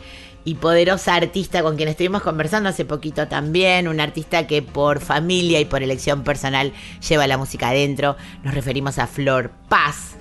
y 0.45 0.55
poderosa 0.55 1.15
artista 1.15 1.63
con 1.63 1.75
quien 1.75 1.89
estuvimos 1.89 2.21
conversando 2.21 2.69
hace 2.69 2.85
poquito 2.85 3.27
también, 3.27 3.87
una 3.87 4.03
artista 4.03 4.47
que 4.47 4.61
por 4.61 5.01
familia 5.01 5.59
y 5.59 5.65
por 5.65 5.83
elección 5.83 6.23
personal 6.23 6.71
lleva 7.07 7.27
la 7.27 7.37
música 7.37 7.69
adentro, 7.69 8.15
nos 8.43 8.53
referimos 8.53 8.99
a 8.99 9.07
Flor 9.07 9.51
Paz 9.67 10.15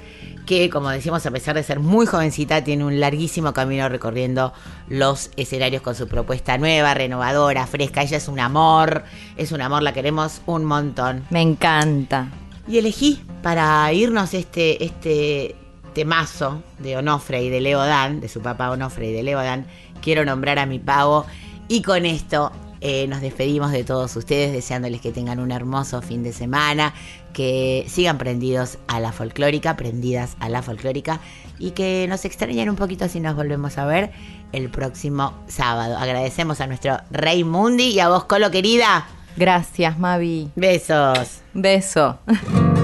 que 0.47 0.69
como 0.69 0.91
decimos 0.91 1.25
a 1.25 1.31
pesar 1.31 1.55
de 1.55 1.63
ser 1.63 1.81
muy 1.81 2.07
jovencita 2.07 2.63
tiene 2.63 2.85
un 2.85 3.01
larguísimo 3.01 3.53
camino 3.53 3.89
recorriendo 3.89 4.53
los 4.89 5.31
escenarios 5.37 5.83
con 5.83 5.95
su 5.95 6.07
propuesta 6.07 6.59
nueva, 6.59 6.95
renovadora, 6.95 7.67
fresca. 7.67 8.03
Ella 8.03 8.19
es 8.19 8.29
un 8.29 8.41
amor, 8.41 9.05
es 9.37 9.53
un 9.53 9.63
amor, 9.63 9.83
la 9.83 9.93
queremos 9.93 10.43
un 10.47 10.65
montón. 10.65 11.25
Me 11.31 11.41
encanta. 11.41 12.29
Y 12.69 12.79
elegí 12.79 13.23
para 13.43 13.91
irnos 13.93 14.35
este, 14.35 14.85
este 14.85 15.57
temazo 15.95 16.63
de 16.79 16.97
Onofre 16.97 17.43
y 17.43 17.51
de 17.51 17.61
Leo 17.61 17.79
Dan, 17.79 18.21
de 18.21 18.29
su 18.29 18.41
papá 18.41 18.71
Onofre 18.71 19.09
y 19.09 19.13
de 19.13 19.23
Leo 19.23 19.39
Dan, 19.39 19.67
quiero 20.05 20.25
nombrar 20.25 20.59
a 20.59 20.67
mi 20.67 20.79
pavo. 20.79 21.27
Y 21.67 21.83
con 21.83 22.05
esto 22.05 22.53
eh, 22.81 23.07
nos 23.09 23.23
despedimos 23.23 23.73
de 23.73 23.83
todos 23.83 24.15
ustedes, 24.15 24.53
deseándoles 24.53 25.01
que 25.01 25.11
tengan 25.11 25.41
un 25.41 25.51
hermoso 25.51 26.03
fin 26.03 26.23
de 26.23 26.35
semana, 26.35 26.93
que 27.33 27.87
sigan 27.89 28.19
prendidos 28.19 28.79
a 28.87 29.01
la 29.01 29.11
folclórica, 29.11 29.77
prendidas 29.77 30.37
a 30.39 30.51
la 30.51 30.61
folclórica, 30.61 31.21
y 31.59 31.71
que 31.71 32.07
nos 32.09 32.27
extrañen 32.27 32.69
un 32.69 32.77
poquito 32.77 33.09
si 33.09 33.21
nos 33.21 33.35
volvemos 33.35 33.79
a 33.79 33.87
ver 33.87 34.13
el 34.53 34.69
próximo 34.69 35.33
sábado. 35.49 35.97
Agradecemos 35.97 36.61
a 36.61 36.67
nuestro 36.67 36.99
Rey 37.11 37.43
Mundi 37.43 37.89
y 37.89 38.01
a 38.01 38.11
vos, 38.11 38.25
Colo 38.25 38.51
querida. 38.51 39.07
Gracias, 39.37 39.99
Mavi. 39.99 40.51
Besos. 40.55 41.41
Beso. 41.55 42.19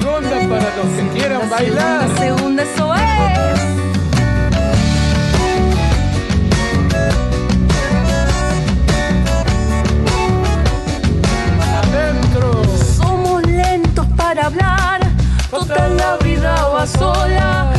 segunda 0.00 0.30
para 0.48 0.76
los 0.76 0.86
que 0.96 1.08
quieran 1.18 1.50
bailar. 1.50 2.08
La 2.08 2.16
segunda 2.16 2.62
eso 2.62 2.94
es. 2.94 3.60
Adentro. 11.82 12.62
Somos 12.96 13.42
lentos 13.46 14.06
para 14.16 14.46
hablar, 14.46 15.00
total 15.50 15.96
la 15.96 16.16
vida 16.18 16.68
va 16.68 16.86
sola. 16.86 17.77